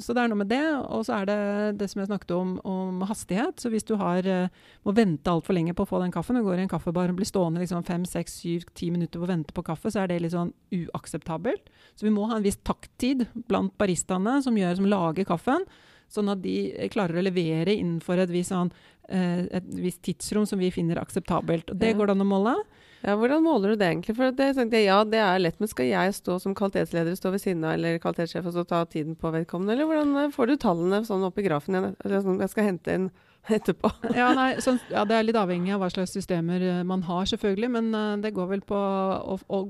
så 0.00 0.14
det 0.16 0.22
er 0.22 0.30
noe 0.32 0.40
med 0.40 0.48
det. 0.48 0.62
Og 0.88 1.04
så 1.04 1.18
er 1.18 1.26
det 1.28 1.38
det 1.82 1.90
som 1.92 2.00
jeg 2.00 2.08
snakket 2.08 2.32
om, 2.32 2.54
om 2.64 3.02
hastighet. 3.10 3.60
Så 3.60 3.68
hvis 3.72 3.84
du 3.84 3.92
har, 4.00 4.24
eh, 4.24 4.48
må 4.88 4.94
vente 4.96 5.28
altfor 5.28 5.56
lenge 5.58 5.74
på 5.76 5.84
å 5.84 5.90
få 5.90 6.00
den 6.00 6.14
kaffen, 6.14 6.38
og 6.40 6.48
går 6.48 6.62
i 6.62 6.64
en 6.64 6.72
kaffebar 6.72 7.12
og 7.12 7.18
blir 7.20 7.28
stående 7.28 7.60
liksom 7.60 7.84
fem, 7.84 8.06
seks, 8.08 8.38
syv, 8.40 8.64
ti 8.78 8.88
minutter 8.94 9.20
på 9.20 9.28
å 9.28 9.32
vente 9.34 9.52
på 9.52 9.66
kaffe, 9.66 9.92
så 9.92 10.02
er 10.02 10.08
det 10.08 10.22
litt 10.24 10.32
sånn 10.32 10.54
uakseptabelt. 10.72 11.68
Så 11.92 12.08
vi 12.08 12.14
må 12.14 12.24
ha 12.30 12.38
en 12.38 12.46
viss 12.46 12.60
takttid 12.64 13.26
blant 13.50 13.76
baristaene 13.80 14.38
som, 14.44 14.56
gjør, 14.56 14.80
som 14.80 14.88
lager 14.88 15.28
kaffen. 15.28 15.68
Sånn 16.12 16.32
at 16.32 16.40
de 16.44 16.88
klarer 16.92 17.20
å 17.20 17.24
levere 17.24 17.76
innenfor 17.76 18.20
et 18.20 18.32
visst 18.32 18.52
sånn, 18.52 18.72
eh, 19.12 19.44
et 19.60 19.68
visst 19.76 20.00
tidsrom 20.08 20.48
som 20.48 20.60
vi 20.60 20.72
finner 20.72 21.00
akseptabelt. 21.00 21.72
Og 21.72 21.84
det 21.84 21.92
går 21.98 22.08
det 22.08 22.16
an 22.16 22.24
å 22.24 22.30
måle. 22.32 22.56
Ja, 23.02 23.16
Hvordan 23.18 23.42
måler 23.42 23.72
du 23.72 23.80
det 23.80 23.88
egentlig? 23.88 24.14
For 24.14 24.30
det, 24.30 24.52
sånn, 24.54 24.70
ja, 24.78 25.00
det 25.02 25.18
er 25.18 25.40
lett, 25.42 25.58
men 25.58 25.70
skal 25.70 25.88
jeg 25.88 26.14
stå 26.14 26.36
som 26.42 26.54
kvalitetsleder 26.54 27.16
stå 27.18 27.32
ved 27.34 27.42
siden 27.42 27.64
av, 27.66 27.74
eller 27.74 27.98
kvalitetssjef 28.02 28.46
og 28.46 28.54
så 28.54 28.62
ta 28.68 28.84
tiden 28.86 29.16
på 29.18 29.32
vedkommende, 29.34 29.74
eller 29.74 29.90
hvordan 29.90 30.14
eh, 30.20 30.30
får 30.34 30.52
du 30.52 30.54
tallene 30.62 31.02
sånn 31.08 31.26
opp 31.26 31.40
i 31.42 31.46
grafen 31.48 31.78
igjen? 31.78 31.96
Sånn 32.22 32.38
jeg 32.44 32.52
skal 32.52 32.68
hente 32.70 32.94
inn 32.94 33.08
etterpå? 33.56 33.90
Ja, 34.14 34.28
nei, 34.36 34.60
så, 34.62 34.76
ja, 34.90 35.02
Det 35.08 35.16
er 35.16 35.26
litt 35.26 35.38
avhengig 35.38 35.72
av 35.74 35.80
hva 35.82 35.88
slags 35.90 36.12
systemer 36.14 36.62
eh, 36.62 36.82
man 36.86 37.02
har, 37.08 37.26
selvfølgelig. 37.26 37.70
Men 37.74 37.88
uh, 37.94 38.14
det 38.22 38.30
går 38.36 38.50
vel 38.52 38.62
på 38.66 38.78
å, 38.78 39.36
å 39.42 39.60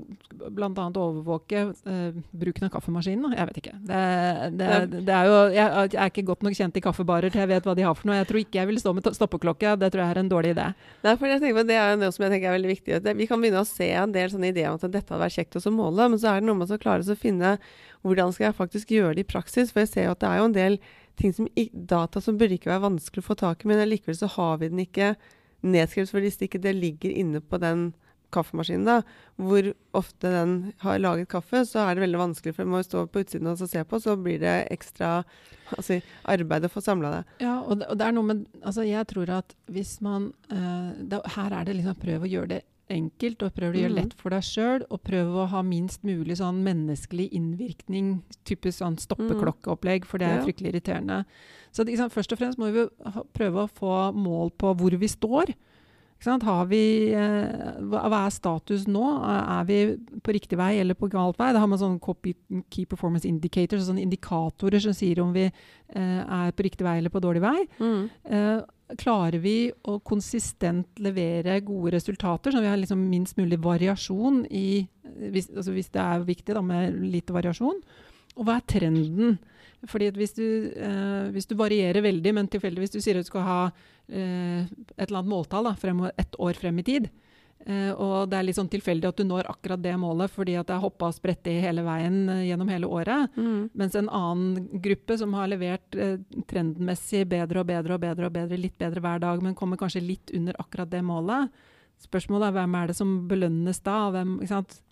bl.a. 0.53 0.69
overvåke 0.69 1.63
uh, 1.73 2.19
bruken 2.29 2.67
av 2.67 2.73
kaffemaskinen. 2.75 3.33
Jeg 3.33 3.49
vet 3.49 3.61
ikke. 3.63 3.75
Det, 3.89 4.01
det, 4.59 4.69
det 5.09 5.15
er 5.17 5.29
jo, 5.29 5.39
jeg, 5.55 5.67
jeg 5.95 6.01
er 6.05 6.13
ikke 6.13 6.25
godt 6.29 6.45
nok 6.45 6.57
kjent 6.59 6.77
i 6.77 6.85
kaffebarer 6.85 7.33
til 7.33 7.43
jeg 7.43 7.51
vet 7.53 7.69
hva 7.69 7.75
de 7.77 7.87
har 7.87 7.97
for 7.97 8.09
noe. 8.09 8.19
Jeg 8.21 8.29
tror 8.29 8.43
ikke 8.43 8.61
jeg 8.61 8.69
vil 8.69 8.81
stå 8.83 8.93
med 8.97 9.09
stoppeklokke. 9.17 9.75
Det 9.81 9.89
tror 9.93 10.05
jeg 10.05 10.15
er 10.15 10.21
en 10.21 10.33
dårlig 10.35 10.53
idé. 10.53 10.69
Nei, 11.07 11.15
for 11.17 11.31
jeg 11.33 11.41
tenker 11.41 11.69
Det 11.69 11.79
er 11.79 11.97
noe 11.97 12.13
som 12.13 12.27
jeg 12.27 12.35
tenker 12.35 12.51
er 12.51 12.57
veldig 12.59 12.73
viktig. 12.75 12.99
Det, 13.07 13.15
vi 13.17 13.29
kan 13.29 13.41
begynne 13.41 13.63
å 13.65 13.69
se 13.69 13.89
en 14.03 14.13
del 14.13 14.29
sånne 14.33 14.53
ideer 14.53 14.69
om 14.69 14.77
at 14.77 14.85
dette 14.85 15.09
hadde 15.09 15.23
vært 15.25 15.39
kjekt 15.39 15.57
å 15.57 15.73
måle, 15.73 16.11
men 16.13 16.21
så 16.21 16.35
er 16.35 16.43
det 16.43 16.49
noe 16.49 16.61
med 16.61 16.69
å 16.69 16.81
klare 16.81 17.01
å 17.01 17.17
finne 17.17 17.57
hvordan 18.03 18.33
skal 18.35 18.49
jeg 18.49 18.57
faktisk 18.57 18.91
gjøre 18.91 19.15
det 19.17 19.23
i 19.25 19.31
praksis. 19.33 19.71
For 19.73 19.83
jeg 19.83 19.91
ser 19.93 20.07
jo 20.09 20.13
at 20.13 20.21
det 20.21 20.29
er 20.29 20.41
jo 20.41 20.49
en 20.49 20.57
del 20.57 20.77
som 21.21 21.47
i, 21.55 21.69
data 21.73 22.21
som 22.21 22.37
burde 22.37 22.57
ikke 22.57 22.71
være 22.71 22.87
vanskelig 22.87 23.23
å 23.23 23.29
få 23.29 23.35
tak 23.39 23.63
i, 23.63 23.69
men 23.69 23.81
allikevel 23.83 24.17
så 24.17 24.29
har 24.35 24.57
vi 24.61 24.71
den 24.71 24.83
ikke 24.83 25.13
nedskrevet. 25.63 26.11
For 26.11 26.23
hvis 26.23 26.41
ikke 26.43 26.61
det 26.63 26.75
ligger 26.77 27.13
inne 27.13 27.41
på 27.41 27.59
den 27.61 27.91
kaffemaskinen, 28.33 28.87
da, 28.87 28.95
hvor 29.37 29.67
ofte 29.93 30.31
den 30.33 30.55
har 30.81 31.01
laget 31.01 31.29
kaffe, 31.29 31.63
så 31.69 31.85
er 31.85 31.95
det 31.95 32.05
veldig 32.07 32.21
vanskelig, 32.21 32.55
for 32.55 32.65
den 32.65 32.73
må 32.73 32.81
jo 32.81 32.87
stå 32.87 33.05
på 33.05 33.23
utsiden 33.23 33.51
og 33.51 33.61
se 33.61 33.83
på, 33.85 33.99
så 34.01 34.15
blir 34.17 34.41
det 34.41 34.55
ekstra 34.73 35.11
altså, 35.77 35.99
arbeid 36.33 36.65
å 36.65 36.73
få 36.73 36.83
samla 36.83 37.13
det. 37.17 37.23
Ja, 37.45 37.59
og 37.61 37.81
det, 37.81 37.89
og 37.93 37.99
det 37.99 38.07
er 38.07 38.17
noe 38.17 38.29
med 38.31 38.45
Altså, 38.63 38.85
jeg 38.87 39.05
tror 39.11 39.29
at 39.37 39.53
hvis 39.71 39.97
man 40.03 40.31
uh, 40.51 40.91
det, 40.97 41.19
Her 41.35 41.53
er 41.59 41.67
det 41.67 41.75
liksom 41.77 41.99
prøv 41.99 42.25
å 42.25 42.29
gjøre 42.31 42.51
det 42.55 42.61
enkelt, 42.89 43.41
og 43.43 43.53
prøv 43.55 43.73
å 43.73 43.77
gjøre 43.79 43.89
Mhm. 43.89 43.95
lett 43.95 44.13
for 44.13 44.29
deg 44.29 44.41
sjøl, 44.41 44.83
og 44.91 45.03
prøv 45.03 45.27
å 45.35 45.47
ha 45.47 45.61
minst 45.61 46.03
mulig 46.03 46.37
sånn 46.37 46.63
menneskelig 46.63 47.31
innvirkning, 47.31 48.21
typisk 48.45 48.79
sånn 48.83 48.97
stoppeklokkeopplegg, 48.97 50.05
for 50.05 50.17
det 50.17 50.27
er 50.27 50.41
fryktelig 50.45 50.73
irriterende. 50.73 51.25
Så 51.71 51.85
det, 51.85 51.93
ikke 51.97 52.11
først 52.11 52.31
og 52.33 52.39
fremst 52.39 52.57
må 52.57 52.71
vi 52.71 52.87
prøve 53.33 53.67
å 53.67 53.69
få 53.69 54.13
mål 54.13 54.51
på 54.57 54.75
hvor 54.75 54.91
vi 54.97 55.07
står. 55.07 55.53
Vi, 56.23 56.83
eh, 57.13 57.79
hva, 57.89 58.25
er 58.25 58.29
status 58.31 58.85
nå? 58.87 59.03
Er 59.27 59.41
er 59.59 59.65
vi 59.67 59.79
på 60.23 60.33
riktig 60.33 60.57
vei 60.57 60.79
eller 60.79 60.95
på 60.95 61.09
galt 61.11 61.37
vei? 61.39 61.51
Da 61.53 61.59
har 61.59 61.67
man 61.67 61.79
sånn 61.79 61.99
copy, 61.99 62.33
Key 62.69 62.85
Performance 62.85 63.27
Indicators, 63.27 63.87
sånne 63.87 64.05
indikatorer 64.05 64.79
som 64.79 64.95
sier 64.95 65.19
om 65.21 65.33
vi 65.33 65.45
eh, 65.49 66.21
er 66.23 66.51
på 66.55 66.63
riktig 66.63 66.87
vei 66.87 66.97
eller 66.97 67.13
på 67.13 67.21
dårlig 67.23 67.43
vei. 67.43 67.67
Eh, 68.25 68.61
klarer 68.99 69.39
vi 69.41 69.71
å 69.89 69.99
konsistent 70.05 70.99
levere 71.01 71.59
gode 71.65 71.95
resultater, 71.95 72.51
sånn 72.51 72.61
at 72.61 72.67
vi 72.67 72.71
har 72.71 72.81
liksom 72.81 73.03
minst 73.09 73.37
mulig 73.39 73.57
variasjon 73.63 74.43
i 74.51 74.85
hvis, 75.03 75.49
altså 75.53 75.73
hvis 75.75 75.91
det 75.93 76.01
er 76.01 76.25
viktig 76.27 76.55
da, 76.55 76.61
med 76.65 76.99
lite 77.13 77.35
variasjon? 77.35 77.81
Og 78.37 78.47
hva 78.47 78.57
er 78.57 78.69
trenden? 78.69 79.37
Fordi 79.89 80.11
hvis 80.15 80.33
du, 80.37 80.45
eh, 80.75 81.31
hvis 81.33 81.47
du 81.49 81.55
varierer 81.59 82.01
veldig, 82.05 82.33
men 82.33 82.47
tilfeldigvis 82.47 82.93
du 82.93 83.01
sier 83.03 83.17
at 83.19 83.25
du 83.25 83.31
skal 83.31 83.43
ha 83.47 83.59
eh, 84.07 84.63
et 84.63 85.07
eller 85.07 85.19
annet 85.19 85.31
måltall 85.33 85.67
da, 85.67 85.75
frem, 85.75 86.05
ett 86.17 86.35
år 86.39 86.53
frem 86.59 86.79
i 86.79 86.85
tid, 86.87 87.09
eh, 87.65 87.91
og 87.91 88.29
det 88.31 88.37
er 88.39 88.47
litt 88.47 88.55
sånn 88.59 88.71
tilfeldig 88.71 89.09
at 89.09 89.19
du 89.19 89.25
når 89.27 89.49
akkurat 89.51 89.81
det 89.83 89.95
målet 89.99 90.31
fordi 90.31 90.55
at 90.59 90.67
det 90.67 90.77
er 90.77 90.83
hoppa 90.83 91.09
og 91.11 91.17
spredt 91.17 91.47
i 91.51 91.57
hele 91.63 91.83
veien 91.83 92.29
eh, 92.29 92.45
gjennom 92.49 92.71
hele 92.71 92.87
året, 92.87 93.29
Mm. 93.35 93.69
mens 93.73 93.95
en 93.99 94.09
annen 94.09 94.81
gruppe 94.83 95.17
som 95.19 95.33
har 95.33 95.47
levert 95.51 95.95
eh, 95.95 96.17
trendmessig 96.47 97.25
bedre 97.27 97.59
og 97.59 97.67
bedre 97.67 97.95
og 97.95 98.01
bedre, 98.01 98.25
og 98.27 98.33
bedre, 98.39 98.57
litt 98.59 98.77
bedre 98.77 99.03
hver 99.03 99.19
dag, 99.19 99.43
men 99.43 99.55
kommer 99.55 99.77
kanskje 99.77 100.05
litt 100.07 100.31
under 100.33 100.55
akkurat 100.59 100.89
det 100.89 101.03
målet. 101.03 101.49
Spørsmålet 102.03 102.49
er 102.49 102.55
hvem 102.57 102.77
er 102.77 102.89
det 102.89 102.95
som 102.97 103.11
belønnes 103.29 103.79
da? 103.85 103.97
Hvem? 104.13 104.37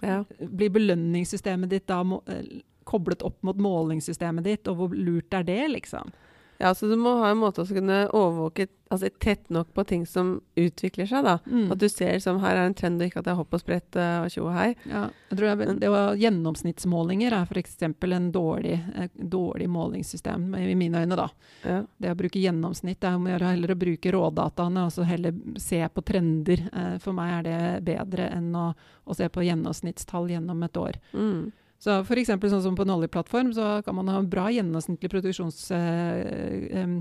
Ja. 0.01 0.21
Blir 0.47 0.73
belønningssystemet 0.77 1.73
ditt 1.73 1.87
da 1.91 2.01
må, 2.07 2.21
eh, 2.31 2.61
koblet 2.87 3.23
opp 3.25 3.37
mot 3.45 3.59
målingssystemet 3.61 4.47
ditt, 4.47 4.67
og 4.71 4.79
hvor 4.79 4.95
lurt 4.95 5.33
er 5.37 5.43
det, 5.47 5.61
liksom? 5.75 6.13
Ja, 6.61 6.75
så 6.77 6.87
du 6.87 6.93
må 6.99 7.15
ha 7.23 7.31
en 7.33 7.41
måte 7.41 7.63
å 7.63 7.67
kunne 7.67 8.03
overvåke 8.13 8.67
altså, 8.91 9.09
tett 9.23 9.49
nok 9.49 9.71
på 9.73 9.83
ting 9.89 10.03
som 10.05 10.35
utvikler 10.59 11.07
seg, 11.09 11.23
da. 11.25 11.37
Mm. 11.49 11.71
At 11.73 11.81
du 11.81 11.87
ser 11.89 12.19
som 12.21 12.41
her 12.43 12.57
er 12.59 12.69
en 12.69 12.75
trend, 12.77 13.01
og 13.01 13.09
ikke 13.09 13.21
at 13.23 13.27
det 13.27 13.33
er 13.33 13.39
hopp 13.39 13.55
og 13.57 13.63
sprett 13.63 13.97
eh, 13.97 14.17
og 14.21 14.29
tjo 14.33 14.45
og 14.45 14.53
hei. 14.55 14.67
Ja, 14.89 15.07
jeg 15.31 15.39
tror 15.39 15.61
det, 15.61 15.75
det 15.81 15.91
var 15.93 16.19
Gjennomsnittsmålinger 16.21 17.35
er 17.39 17.49
f.eks. 17.49 17.77
en 17.81 18.27
dårlig, 18.35 18.75
eh, 18.93 19.09
dårlig 19.15 19.69
målingssystem, 19.73 20.49
i 20.59 20.75
mine 20.77 21.01
øyne. 21.01 21.17
da. 21.17 21.29
Ja. 21.65 21.79
Det 21.97 22.13
å 22.13 22.19
bruke 22.19 22.43
gjennomsnitt 22.43 23.01
det 23.01 23.09
er 23.09 23.17
om 23.17 23.25
å 23.25 23.33
gjøre 23.33 23.53
heller 23.55 23.73
å 23.73 23.79
bruke 23.85 24.13
rådataene 24.13 24.85
og 24.85 24.93
så 24.93 25.07
heller 25.07 25.33
se 25.57 25.81
på 25.89 26.05
trender. 26.05 26.67
Eh, 26.69 26.93
For 27.01 27.17
meg 27.17 27.39
er 27.39 27.47
det 27.49 27.61
bedre 27.89 28.29
enn 28.35 28.53
å, 28.53 28.67
å 29.05 29.17
se 29.17 29.29
på 29.33 29.47
gjennomsnittstall 29.47 30.29
gjennom 30.35 30.61
et 30.67 30.77
år. 30.77 31.01
Mm. 31.17 31.49
Så 31.81 31.95
eksempel 32.21 32.51
sånn 32.51 32.61
som 32.61 32.75
på 32.77 32.83
en 32.85 32.93
oljeplattform 32.93 33.47
så 33.57 33.67
kan 33.81 33.95
man 33.97 34.09
ha 34.11 34.19
en 34.21 34.29
bra 34.29 34.43
gjennomsnittlig 34.53 35.09
produksjons, 35.09 35.63
eh, 35.73 36.77
eh, 36.77 36.91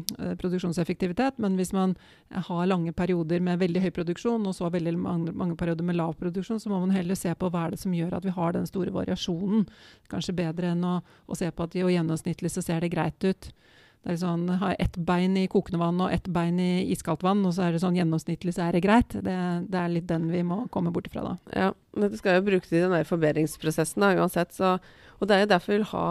produksjonseffektivitet, 0.41 1.37
men 1.37 1.59
hvis 1.59 1.75
man 1.77 1.93
har 2.33 2.67
lange 2.67 2.95
perioder 2.97 3.45
med 3.45 3.61
veldig 3.61 3.83
høy 3.85 3.91
produksjon 3.99 4.47
og 4.47 4.55
så 4.57 4.71
veldig 4.73 4.95
mange, 4.97 5.35
mange 5.37 5.59
perioder 5.61 5.85
med 5.85 5.99
lav 6.01 6.15
produksjon, 6.17 6.61
så 6.61 6.73
må 6.73 6.81
man 6.81 6.97
heller 6.97 7.15
se 7.15 7.35
på 7.35 7.51
hva 7.53 7.67
er 7.67 7.77
det 7.77 7.83
som 7.83 7.93
gjør 7.93 8.17
at 8.17 8.25
vi 8.25 8.33
har 8.33 8.57
den 8.57 8.65
store 8.67 8.95
variasjonen. 8.95 9.69
Kanskje 10.09 10.39
bedre 10.41 10.73
enn 10.73 10.85
å, 10.89 11.03
å 11.29 11.37
se 11.37 11.51
på 11.53 11.69
at 11.69 11.77
jo 11.77 11.93
gjennomsnittlig 11.93 12.49
så 12.49 12.65
ser 12.65 12.81
det 12.81 12.95
greit 12.97 13.21
ut. 13.21 13.53
Det 14.01 14.15
er 14.15 14.21
sånn, 14.23 14.47
jeg 14.49 14.77
ett 14.81 14.95
bein 15.05 15.35
i 15.37 15.45
kokende 15.53 15.81
vann 15.83 15.99
og 16.01 16.13
ett 16.15 16.29
bein 16.33 16.57
i 16.63 16.87
iskaldt 16.95 17.25
vann, 17.25 17.43
og 17.45 17.53
så 17.53 17.67
er 17.67 17.75
det 17.75 17.83
sånn 17.83 17.99
gjennomsnittlig 17.99 18.55
så 18.57 18.65
er 18.67 18.77
det 18.77 18.85
greit. 18.87 19.13
Det, 19.13 19.37
det 19.69 19.81
er 19.81 19.93
litt 19.93 20.09
den 20.09 20.31
vi 20.33 20.41
må 20.47 20.63
komme 20.73 20.93
bort 20.95 21.11
ifra 21.11 21.27
da. 21.27 21.35
Ja, 21.53 21.69
dette 22.01 22.17
skal 22.17 22.39
jo 22.39 22.47
brukes 22.47 22.73
i 22.73 22.81
den 22.81 22.95
der 22.97 23.05
forbedringsprosessen 23.09 24.01
da, 24.01 24.15
uansett. 24.17 24.57
Så, 24.57 24.79
og 25.19 25.29
det 25.29 25.37
er 25.37 25.45
jo 25.45 25.51
derfor 25.53 25.75
vi 25.75 25.79
vil 25.83 25.91
ha 25.93 26.07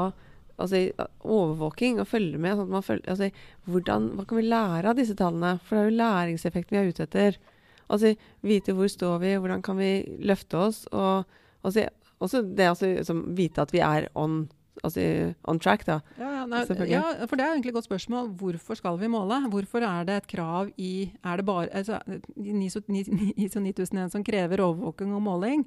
altså, 0.61 0.83
overvåking 1.25 2.01
og 2.03 2.09
følge 2.11 2.41
med. 2.41 2.59
Sånn 2.59 2.85
følger, 2.85 3.09
altså, 3.15 3.31
hvordan, 3.69 4.11
hva 4.19 4.27
kan 4.29 4.41
vi 4.41 4.45
lære 4.47 4.91
av 4.93 4.99
disse 4.99 5.17
tallene? 5.17 5.55
For 5.65 5.75
det 5.75 5.81
er 5.81 5.89
jo 5.89 5.99
læringseffekten 6.03 6.77
vi 6.77 6.81
er 6.83 6.93
ute 6.93 7.07
etter. 7.07 7.41
Altså, 7.89 8.13
vite 8.45 8.77
hvor 8.77 8.91
står 8.91 9.17
vi, 9.23 9.33
hvordan 9.41 9.65
kan 9.65 9.79
vi 9.81 9.91
løfte 10.29 10.61
oss. 10.67 10.83
Og 10.93 11.25
altså, 11.65 11.89
også 12.19 12.43
det 12.45 12.69
altså, 12.69 12.93
som 13.07 13.25
vite 13.37 13.65
at 13.65 13.73
vi 13.73 13.83
er 13.85 14.11
on. 14.13 14.43
Altså, 14.83 15.03
on 15.47 15.59
track, 15.59 15.85
da. 15.87 15.99
Ja, 16.19 16.29
ja, 16.39 16.45
nei, 16.49 16.63
ja, 16.89 17.03
for 17.27 17.35
det 17.39 17.45
er 17.45 17.53
egentlig 17.55 17.73
et 17.73 17.77
godt 17.79 17.89
spørsmål. 17.89 18.31
Hvorfor 18.39 18.79
skal 18.79 18.97
vi 19.01 19.09
måle? 19.11 19.41
Hvorfor 19.51 19.85
er 19.85 20.05
det 20.07 20.17
et 20.23 20.27
krav 20.31 20.71
i 20.77 21.11
Er 21.23 21.37
det 21.41 21.45
bare 21.45 21.69
altså, 21.73 21.99
ISO 22.37 22.81
9001 22.87 24.11
som 24.11 24.23
krever 24.23 24.61
overvåking 24.63 25.13
og 25.15 25.23
måling? 25.25 25.65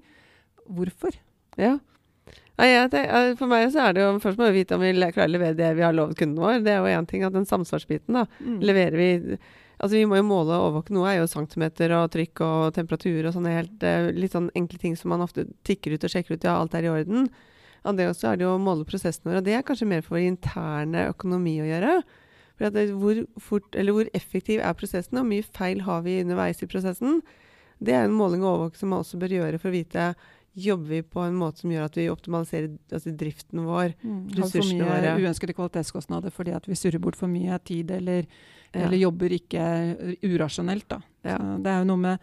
Hvorfor? 0.68 1.16
Ja. 1.58 1.78
Nei, 2.58 2.68
jeg 2.68 2.90
tenk- 2.92 3.10
eh, 3.10 3.34
for 3.34 3.50
meg 3.50 3.70
så 3.72 3.88
er 3.88 3.92
det 3.96 4.02
jo 4.04 4.18
Først 4.22 4.38
må 4.38 4.46
vi 4.52 4.60
vite 4.60 4.76
om 4.76 4.80
vi 4.84 4.92
klarer 4.92 5.26
å 5.28 5.32
levere 5.32 5.56
det 5.56 5.72
vi 5.76 5.82
har 5.82 5.92
lovet 5.96 6.16
kunden 6.16 6.38
vår. 6.38 6.62
Det 6.62 6.72
er 6.72 6.78
jo 6.84 7.00
én 7.00 7.08
ting. 7.08 7.24
At 7.24 7.32
den 7.32 7.46
samsvarsbiten, 7.48 8.12
da. 8.14 8.26
Mm. 8.40 8.60
Leverer 8.62 8.96
vi 8.96 9.38
Altså 9.82 9.96
vi 9.98 10.04
må 10.06 10.14
jo 10.14 10.22
måle 10.22 10.54
og 10.54 10.68
overvåke. 10.68 10.92
Noe 10.94 11.08
er 11.10 11.16
jo 11.18 11.26
centimeter 11.26 11.90
og 11.96 12.12
trykk 12.14 12.40
og 12.46 12.74
temperatur 12.76 13.26
og 13.26 13.32
sånne 13.34 13.50
helt 13.56 13.82
eh, 13.82 14.12
litt 14.14 14.30
sånn 14.30 14.48
enkle 14.54 14.78
ting 14.78 14.94
som 14.94 15.10
man 15.10 15.24
ofte 15.24 15.42
tikker 15.66 15.96
ut 15.96 16.04
og 16.06 16.12
sjekker 16.12 16.36
ut. 16.36 16.44
Ja, 16.46 16.60
alt 16.60 16.76
er 16.78 16.86
i 16.86 16.92
orden. 16.92 17.26
Av 17.84 17.96
det 17.98 18.08
også 18.10 18.32
er 18.32 18.36
det 18.42 18.46
å 18.46 18.58
måle 18.62 18.86
prosessen 18.86 19.26
vår, 19.26 19.40
og 19.40 19.46
det 19.46 19.56
er 19.58 19.64
kanskje 19.66 19.88
mer 19.90 20.04
for 20.06 20.20
interne 20.22 21.08
økonomi 21.10 21.56
å 21.64 21.66
gjøre. 21.66 21.96
For 22.58 22.74
det, 22.74 22.84
hvor, 22.94 23.22
fort, 23.42 23.74
eller 23.74 23.96
hvor 23.96 24.10
effektiv 24.14 24.60
er 24.62 24.76
prosessen, 24.78 25.16
og 25.18 25.24
hvor 25.24 25.32
mye 25.32 25.48
feil 25.56 25.82
har 25.86 26.04
vi 26.04 26.20
underveis 26.22 26.62
i 26.62 26.68
prosessen. 26.70 27.22
Det 27.82 27.96
er 27.96 28.06
en 28.06 28.14
måling 28.14 28.44
og 28.44 28.52
overvåking 28.52 28.84
som 28.84 28.92
man 28.94 29.02
også 29.02 29.18
bør 29.18 29.34
gjøre 29.40 29.58
for 29.58 29.72
å 29.72 29.76
vite 29.78 30.12
Jobber 30.52 30.84
vi 30.84 30.98
på 31.02 31.22
en 31.24 31.36
måte 31.40 31.62
som 31.62 31.70
gjør 31.72 31.86
at 31.86 31.94
vi 31.96 32.10
optimaliserer 32.12 32.74
altså 32.92 33.12
driften 33.16 33.62
vår? 33.64 33.94
Mm. 34.04 34.18
Har 34.36 34.50
for 34.52 34.68
mye 34.68 35.12
uønskede 35.24 35.54
kvalitetskostnader 35.56 36.34
fordi 36.34 36.52
vi 36.66 36.76
surrer 36.76 37.00
bort 37.00 37.16
for 37.16 37.32
mye 37.32 37.56
tid, 37.64 37.90
eller, 37.90 38.26
Ja. 38.72 38.82
eller 38.84 39.00
jobber 39.00 39.32
ikke 39.32 39.62
urasjonelt. 40.20 40.92
Ja. 41.24 41.38
Så 41.38 41.62
det 41.62 41.72
er 41.72 41.78
jo 41.80 41.88
noe 41.88 41.96
med 41.96 42.18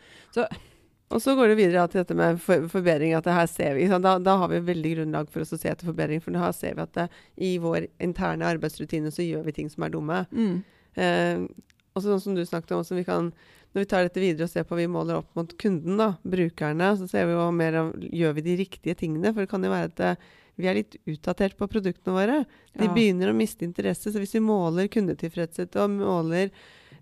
Og 1.10 1.22
så 1.24 1.34
går 1.34 1.50
det 1.50 1.58
videre 1.58 1.88
til 1.89 2.04
dette 2.04 2.13
med 2.18 2.38
for, 2.44 2.68
forbedring. 2.70 3.16
at 3.18 3.25
det 3.25 3.34
her 3.34 3.48
ser 3.50 3.74
vi, 3.80 3.88
da, 3.89 4.18
da 4.22 4.36
har 4.38 4.51
vi 4.51 4.60
veldig 4.62 4.92
grunnlag 4.98 5.30
for 5.34 5.42
å 5.42 5.48
se 5.50 5.70
etter 5.72 5.88
forbedring. 5.89 6.22
For 6.22 6.38
her 6.38 6.51
ser 6.54 6.75
vi 6.78 6.84
at 6.86 6.94
det, 6.94 7.08
i 7.42 7.56
vår 7.62 7.88
interne 8.06 8.46
arbeidsrutine 8.46 9.10
så 9.12 9.25
gjør 9.25 9.48
vi 9.48 9.56
ting 9.58 9.70
som 9.74 9.84
er 9.88 9.96
dumme. 9.96 10.25
mm. 10.32 10.60
Eh, 11.00 11.48
og 11.96 12.04
sånn 12.04 12.20
som 12.22 12.36
du 12.38 12.44
snakket 12.46 12.72
om, 12.75 12.84
vi 12.96 13.04
kan, 13.04 13.32
når 13.74 13.82
vi 13.82 13.88
tar 13.89 14.04
dette 14.06 14.22
videre 14.22 14.46
og 14.46 14.51
ser 14.51 14.63
på 14.70 14.78
vi 14.78 14.86
måler 14.88 15.18
opp 15.20 15.32
mot 15.36 15.51
kunden, 15.60 15.98
da, 16.00 16.12
brukerne, 16.24 16.92
så 17.00 17.08
ser 17.10 17.25
vi 17.28 17.34
jo 17.34 17.48
mer 17.51 17.78
av 17.80 17.89
gjør 18.06 18.36
vi 18.38 18.44
de 18.46 18.56
riktige 18.62 18.96
tingene. 19.00 19.32
For 19.34 19.44
det 19.44 19.50
kan 19.51 19.66
jo 19.66 19.72
være 19.74 19.89
at 19.89 20.04
eh, 20.06 20.28
vi 20.62 20.68
er 20.70 20.78
litt 20.78 20.98
utdatert 21.10 21.58
på 21.58 21.68
produktene 21.72 22.13
våre. 22.16 22.38
De 22.78 22.86
Ja. 22.86 22.94
begynner 22.94 23.32
å 23.32 23.36
miste 23.38 23.66
interesse. 23.66 24.12
Så 24.13 24.22
hvis 24.22 24.36
vi 24.38 24.44
måler 24.46 24.88
kundetilfredshet 24.94 25.75
og 25.82 25.89
måler 25.98 26.51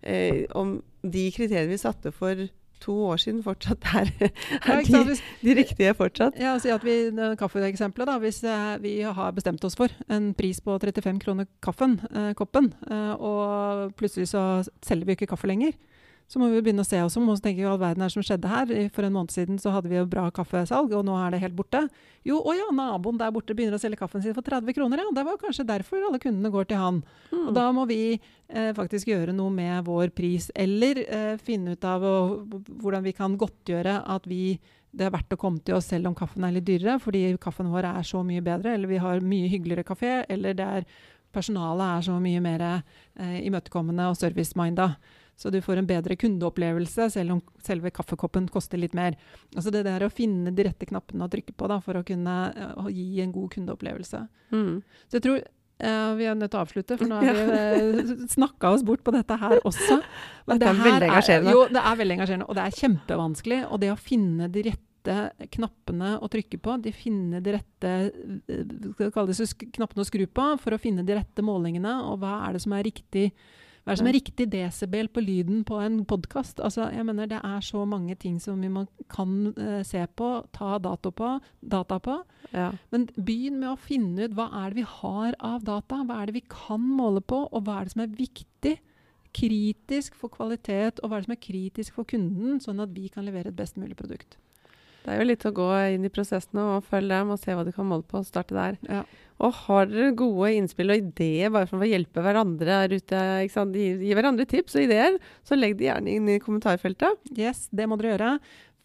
eh, 0.02 0.46
om 0.56 0.78
de 1.04 1.28
kriteriene 1.36 1.74
vi 1.76 1.78
satte 1.82 2.14
for 2.16 2.48
to 2.84 2.94
år 3.12 3.22
siden, 3.22 3.42
fortsatt 3.46 3.88
er, 3.98 4.12
er 4.62 4.82
ja, 4.88 5.04
de, 5.08 5.18
de 5.42 5.56
riktige 5.58 5.94
fortsatt. 5.98 6.38
ja, 6.40 6.56
si 6.62 6.72
at 6.74 6.86
vi, 6.86 6.98
kaffeeksempelet, 7.40 8.10
da, 8.10 8.18
hvis 8.24 8.42
eh, 8.48 8.78
vi 8.84 8.96
har 9.02 9.36
bestemt 9.36 9.64
oss 9.68 9.78
for 9.80 9.94
en 10.14 10.32
pris 10.38 10.62
på 10.64 10.78
35 10.82 11.22
kroner 11.24 11.50
kaffen, 11.64 12.00
eh, 12.14 12.32
koppen, 12.38 12.72
eh, 12.90 13.14
og 13.16 13.94
plutselig 14.00 14.32
så 14.34 14.44
selger 14.86 15.10
vi 15.10 15.18
ikke 15.18 15.32
kaffe 15.34 15.50
lenger, 15.50 15.76
så 16.28 16.42
må 16.42 16.50
vi 16.52 16.60
begynne 16.60 16.84
å 16.84 16.88
se 16.88 17.00
oss 17.00 17.16
om 17.20 17.30
og 17.32 17.40
tenke 17.40 17.64
hva 17.64 17.74
all 17.74 17.80
verden 17.80 18.04
er 18.04 18.12
som 18.12 18.24
skjedde 18.26 18.50
her. 18.52 18.72
For 18.96 19.08
en 19.08 19.14
måned 19.16 19.32
siden 19.32 19.60
så 19.64 19.72
hadde 19.72 19.88
vi 19.88 19.96
jo 19.96 20.08
bra 20.12 20.26
kaffesalg, 20.36 20.92
og 20.92 21.06
nå 21.08 21.16
er 21.22 21.32
det 21.32 21.40
helt 21.46 21.56
borte. 21.56 21.86
Jo, 22.28 22.42
å 22.44 22.56
ja, 22.56 22.68
naboen 22.76 23.20
der 23.20 23.32
borte 23.32 23.56
begynner 23.56 23.78
å 23.78 23.82
selge 23.82 24.00
kaffen 24.02 24.24
sin 24.24 24.36
for 24.36 24.44
30 24.44 24.76
kroner, 24.76 25.00
ja. 25.00 25.14
Det 25.16 25.24
var 25.24 25.40
kanskje 25.40 25.68
derfor 25.70 26.04
alle 26.04 26.20
kundene 26.20 26.52
går 26.52 26.68
til 26.68 26.82
han. 26.82 26.98
Og 27.32 27.54
da 27.56 27.70
må 27.76 27.86
vi 27.88 28.02
eh, 28.18 28.74
faktisk 28.76 29.08
gjøre 29.14 29.36
noe 29.36 29.54
med 29.56 29.86
vår 29.88 30.12
pris, 30.18 30.50
eller 30.52 31.00
eh, 31.06 31.38
finne 31.40 31.78
ut 31.78 31.88
av 31.88 32.04
og, 32.04 32.58
hvordan 32.68 33.06
vi 33.06 33.14
kan 33.16 33.38
godtgjøre 33.40 34.02
at 34.12 34.28
vi, 34.28 34.58
det 34.92 35.08
er 35.08 35.14
verdt 35.16 35.36
å 35.38 35.40
komme 35.40 35.64
til 35.64 35.78
oss 35.78 35.88
selv 35.94 36.12
om 36.12 36.18
kaffen 36.18 36.44
er 36.44 36.58
litt 36.58 36.68
dyrere, 36.68 36.98
fordi 37.00 37.30
kaffen 37.40 37.72
vår 37.72 37.88
er 37.94 38.08
så 38.08 38.20
mye 38.28 38.44
bedre, 38.44 38.76
eller 38.76 38.92
vi 38.92 39.00
har 39.00 39.24
mye 39.24 39.48
hyggeligere 39.54 39.88
kafé, 39.88 40.18
eller 40.28 40.60
det 40.60 40.68
er, 40.82 40.90
personalet 41.32 41.88
er 41.88 42.06
så 42.10 42.18
mye 42.20 42.44
mer 42.44 42.66
eh, 42.68 43.40
imøtekommende 43.48 44.10
og 44.12 44.20
service-minda. 44.20 44.92
Så 45.38 45.52
du 45.54 45.60
får 45.62 45.78
en 45.78 45.88
bedre 45.88 46.16
kundeopplevelse, 46.18 47.12
selv 47.14 47.36
om 47.36 47.42
selve 47.62 47.92
kaffekoppen 47.94 48.48
koster 48.50 48.80
litt 48.82 48.96
mer. 48.98 49.14
Altså 49.54 49.70
det 49.74 49.84
der 49.86 50.08
å 50.08 50.10
finne 50.10 50.50
de 50.50 50.66
rette 50.66 50.88
knappene 50.90 51.28
å 51.28 51.30
trykke 51.30 51.54
på 51.54 51.70
da, 51.70 51.78
for 51.84 52.00
å 52.00 52.06
kunne 52.08 52.38
å 52.82 52.88
gi 52.90 53.22
en 53.22 53.36
god 53.36 53.52
kundeopplevelse. 53.54 54.24
Mm. 54.56 54.80
Så 55.06 55.20
jeg 55.20 55.26
tror 55.28 55.44
uh, 55.44 56.16
vi 56.18 56.26
er 56.26 56.40
nødt 56.40 56.54
til 56.56 56.58
å 56.58 56.64
avslutte, 56.66 56.98
for 56.98 57.12
nå 57.12 57.20
har 57.22 57.38
vi 57.38 58.02
uh, 58.02 58.26
snakka 58.34 58.74
oss 58.74 58.86
bort 58.88 59.06
på 59.06 59.14
dette 59.14 59.38
her 59.44 59.62
også. 59.62 60.00
Men 60.50 60.64
Dette 60.64 60.74
er 60.74 60.82
veldig 60.88 61.12
engasjerende. 61.12 61.54
jo, 61.54 61.62
det 61.78 61.86
er 61.86 62.02
veldig 62.02 62.18
engasjerende, 62.18 62.50
og 62.50 62.58
det 62.58 62.66
er 62.66 62.82
kjempevanskelig. 62.82 63.62
Og 63.70 63.84
det 63.86 63.94
å 63.94 64.00
finne 64.02 64.50
de 64.58 64.66
rette 64.72 65.20
knappene 65.54 66.16
å 66.18 66.32
trykke 66.34 66.58
på, 66.66 66.80
de 66.82 66.92
finne 66.98 67.40
de 67.46 67.54
rette 67.56 67.94
eh, 68.10 68.74
skal 69.14 69.30
det 69.30 69.38
så 69.38 69.46
knappene 69.54 70.02
å 70.02 70.10
skru 70.10 70.26
på, 70.26 70.50
for 70.66 70.76
å 70.76 70.82
finne 70.82 71.06
de 71.06 71.22
rette 71.22 71.46
målingene, 71.46 71.94
og 72.10 72.26
hva 72.26 72.40
er 72.48 72.58
det 72.58 72.66
som 72.66 72.74
er 72.76 72.90
riktig 72.90 73.30
hva 73.88 73.94
er 73.94 73.96
det 73.96 74.02
som 74.02 74.08
er 74.10 74.16
riktig 74.18 74.46
desibel 74.52 75.08
på 75.08 75.22
lyden 75.24 75.62
på 75.64 75.78
en 75.80 76.02
podkast? 76.04 76.58
Altså, 76.60 76.90
jeg 76.92 77.06
mener, 77.08 77.30
det 77.32 77.38
er 77.40 77.62
så 77.64 77.86
mange 77.88 78.18
ting 78.20 78.36
som 78.44 78.60
vi 78.60 78.68
kan 79.08 79.54
uh, 79.56 79.80
se 79.88 80.02
på, 80.12 80.32
ta 80.52 80.74
dato 80.84 81.14
på, 81.16 81.30
data 81.64 81.96
på. 82.04 82.18
Ja. 82.52 82.74
Men 82.92 83.06
begynn 83.16 83.62
med 83.62 83.70
å 83.70 83.80
finne 83.80 84.28
ut 84.28 84.36
hva 84.36 84.50
er 84.60 84.76
det 84.76 84.82
vi 84.82 84.86
har 84.92 85.38
av 85.40 85.64
data. 85.64 86.02
Hva 86.04 86.20
er 86.20 86.28
det 86.28 86.36
vi 86.36 86.44
kan 86.52 86.84
måle 86.84 87.24
på, 87.24 87.46
og 87.48 87.64
hva 87.64 87.78
er 87.78 87.88
det 87.88 87.96
som 87.96 88.04
er 88.04 88.20
viktig, 88.20 88.76
kritisk 89.40 90.20
for 90.20 90.36
kvalitet, 90.36 91.00
og 91.00 91.08
hva 91.08 91.22
er 91.22 91.24
det 91.24 91.30
som 91.30 91.38
er 91.38 91.46
kritisk 91.48 91.96
for 91.96 92.12
kunden, 92.12 92.60
sånn 92.60 92.84
at 92.84 92.92
vi 92.92 93.08
kan 93.14 93.24
levere 93.24 93.56
et 93.56 93.60
best 93.62 93.80
mulig 93.80 93.96
produkt. 93.96 94.36
Det 95.08 95.16
er 95.16 95.22
jo 95.22 95.30
litt 95.30 95.46
å 95.48 95.54
gå 95.56 95.68
inn 95.96 96.04
i 96.04 96.12
prosessene 96.12 96.66
og 96.74 96.88
følge 96.90 97.16
dem 97.16 97.30
og 97.32 97.40
se 97.40 97.54
hva 97.56 97.64
du 97.64 97.72
kan 97.72 97.88
måle 97.88 98.04
på. 98.04 98.20
og 98.20 98.28
Starte 98.28 98.58
der. 98.58 98.76
Ja. 98.92 99.06
Og 99.40 99.54
har 99.64 99.88
dere 99.88 100.12
gode 100.18 100.50
innspill 100.58 100.92
og 100.92 101.00
ideer 101.00 101.54
bare 101.54 101.70
for 101.70 101.80
å 101.80 101.88
hjelpe 101.88 102.24
hverandre 102.26 102.82
der 102.84 102.96
ute? 102.98 103.22
Gi, 103.48 103.88
gi 104.04 104.18
hverandre 104.18 104.48
tips 104.50 104.76
og 104.76 104.84
ideer, 104.84 105.16
så 105.48 105.56
legg 105.56 105.78
det 105.80 105.88
gjerne 105.88 106.12
inn 106.12 106.28
i 106.34 106.40
kommentarfeltet. 106.44 107.32
Yes, 107.40 107.70
det 107.72 107.88
må 107.88 107.96
dere 108.02 108.18
gjøre. 108.18 108.34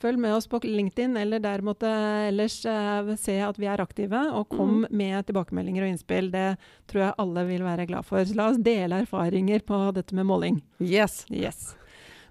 Følg 0.02 0.22
med 0.22 0.34
oss 0.34 0.46
på 0.50 0.62
LinkedIn, 0.62 1.16
eller 1.18 1.42
der 1.42 1.62
måtte 1.62 1.90
ellers 2.28 2.60
eh, 2.66 3.12
se 3.18 3.36
at 3.42 3.58
vi 3.58 3.68
er 3.70 3.82
aktive. 3.82 4.22
Og 4.38 4.48
kom 4.50 4.86
med 4.90 5.26
tilbakemeldinger 5.26 5.86
og 5.86 5.92
innspill. 5.92 6.30
Det 6.30 6.48
tror 6.90 7.08
jeg 7.08 7.18
alle 7.22 7.46
vil 7.50 7.66
være 7.66 7.90
glad 7.90 8.06
for. 8.06 8.22
Så 8.26 8.38
la 8.38 8.50
oss 8.50 8.62
dele 8.62 9.04
erfaringer 9.04 9.62
på 9.66 9.84
dette 9.98 10.14
med 10.18 10.30
måling. 10.30 10.62
Yes! 10.82 11.24
Yes. 11.30 11.72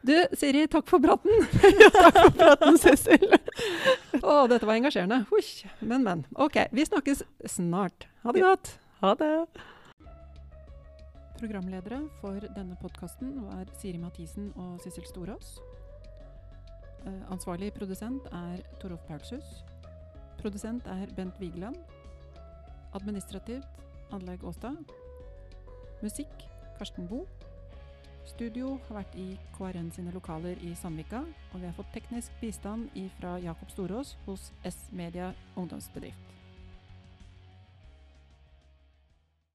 Du, 0.01 0.15
Siri, 0.33 0.65
takk 0.67 0.87
for 0.89 1.01
praten. 1.03 1.43
Praten, 2.39 2.77
Cecil. 2.81 3.35
Å, 4.25 4.47
dette 4.49 4.65
var 4.65 4.79
engasjerende. 4.79 5.19
Husk. 5.29 5.67
Men, 5.79 6.01
men. 6.07 6.23
OK, 6.41 6.57
vi 6.73 6.85
snakkes 6.87 7.21
snart. 7.53 8.07
Ha 8.23 8.33
det 8.33 8.41
godt. 8.41 8.71
Ha 9.03 9.13
det. 9.19 9.29
Programledere 11.37 11.99
for 12.21 12.41
denne 12.57 12.77
podkasten 12.81 13.35
var 13.45 13.69
Siri 13.81 14.01
Mathisen 14.01 14.49
og 14.57 14.81
Sissel 14.81 15.05
Storås. 15.09 15.55
Eh, 17.05 17.21
ansvarlig 17.33 17.71
produsent 17.77 18.25
er 18.33 18.61
Torolf 18.81 19.05
Paulshus. 19.09 19.61
Produsent 20.41 20.85
er 20.89 21.13
Bent 21.17 21.37
Vigeland. 21.41 21.77
Administrativt 22.97 23.85
Anlegg 24.13 24.43
Åstad. 24.45 24.81
Musikk 26.01 26.49
Karsten 26.77 27.05
Boe. 27.09 27.25
Studio 28.25 28.75
har 28.88 29.01
vært 29.01 29.15
i 29.17 29.27
KRN 29.55 29.89
sine 29.95 30.13
lokaler 30.13 30.60
i 30.62 30.75
Sandvika, 30.75 31.23
og 31.51 31.60
vi 31.60 31.67
har 31.67 31.75
fått 31.77 31.93
teknisk 31.93 32.36
bistand 32.41 32.89
fra 33.19 33.38
Jakob 33.41 33.71
Storås 33.73 34.15
hos 34.25 34.51
S 34.63 34.88
Media 34.91 35.34
ungdomsbedrift. 35.55 36.40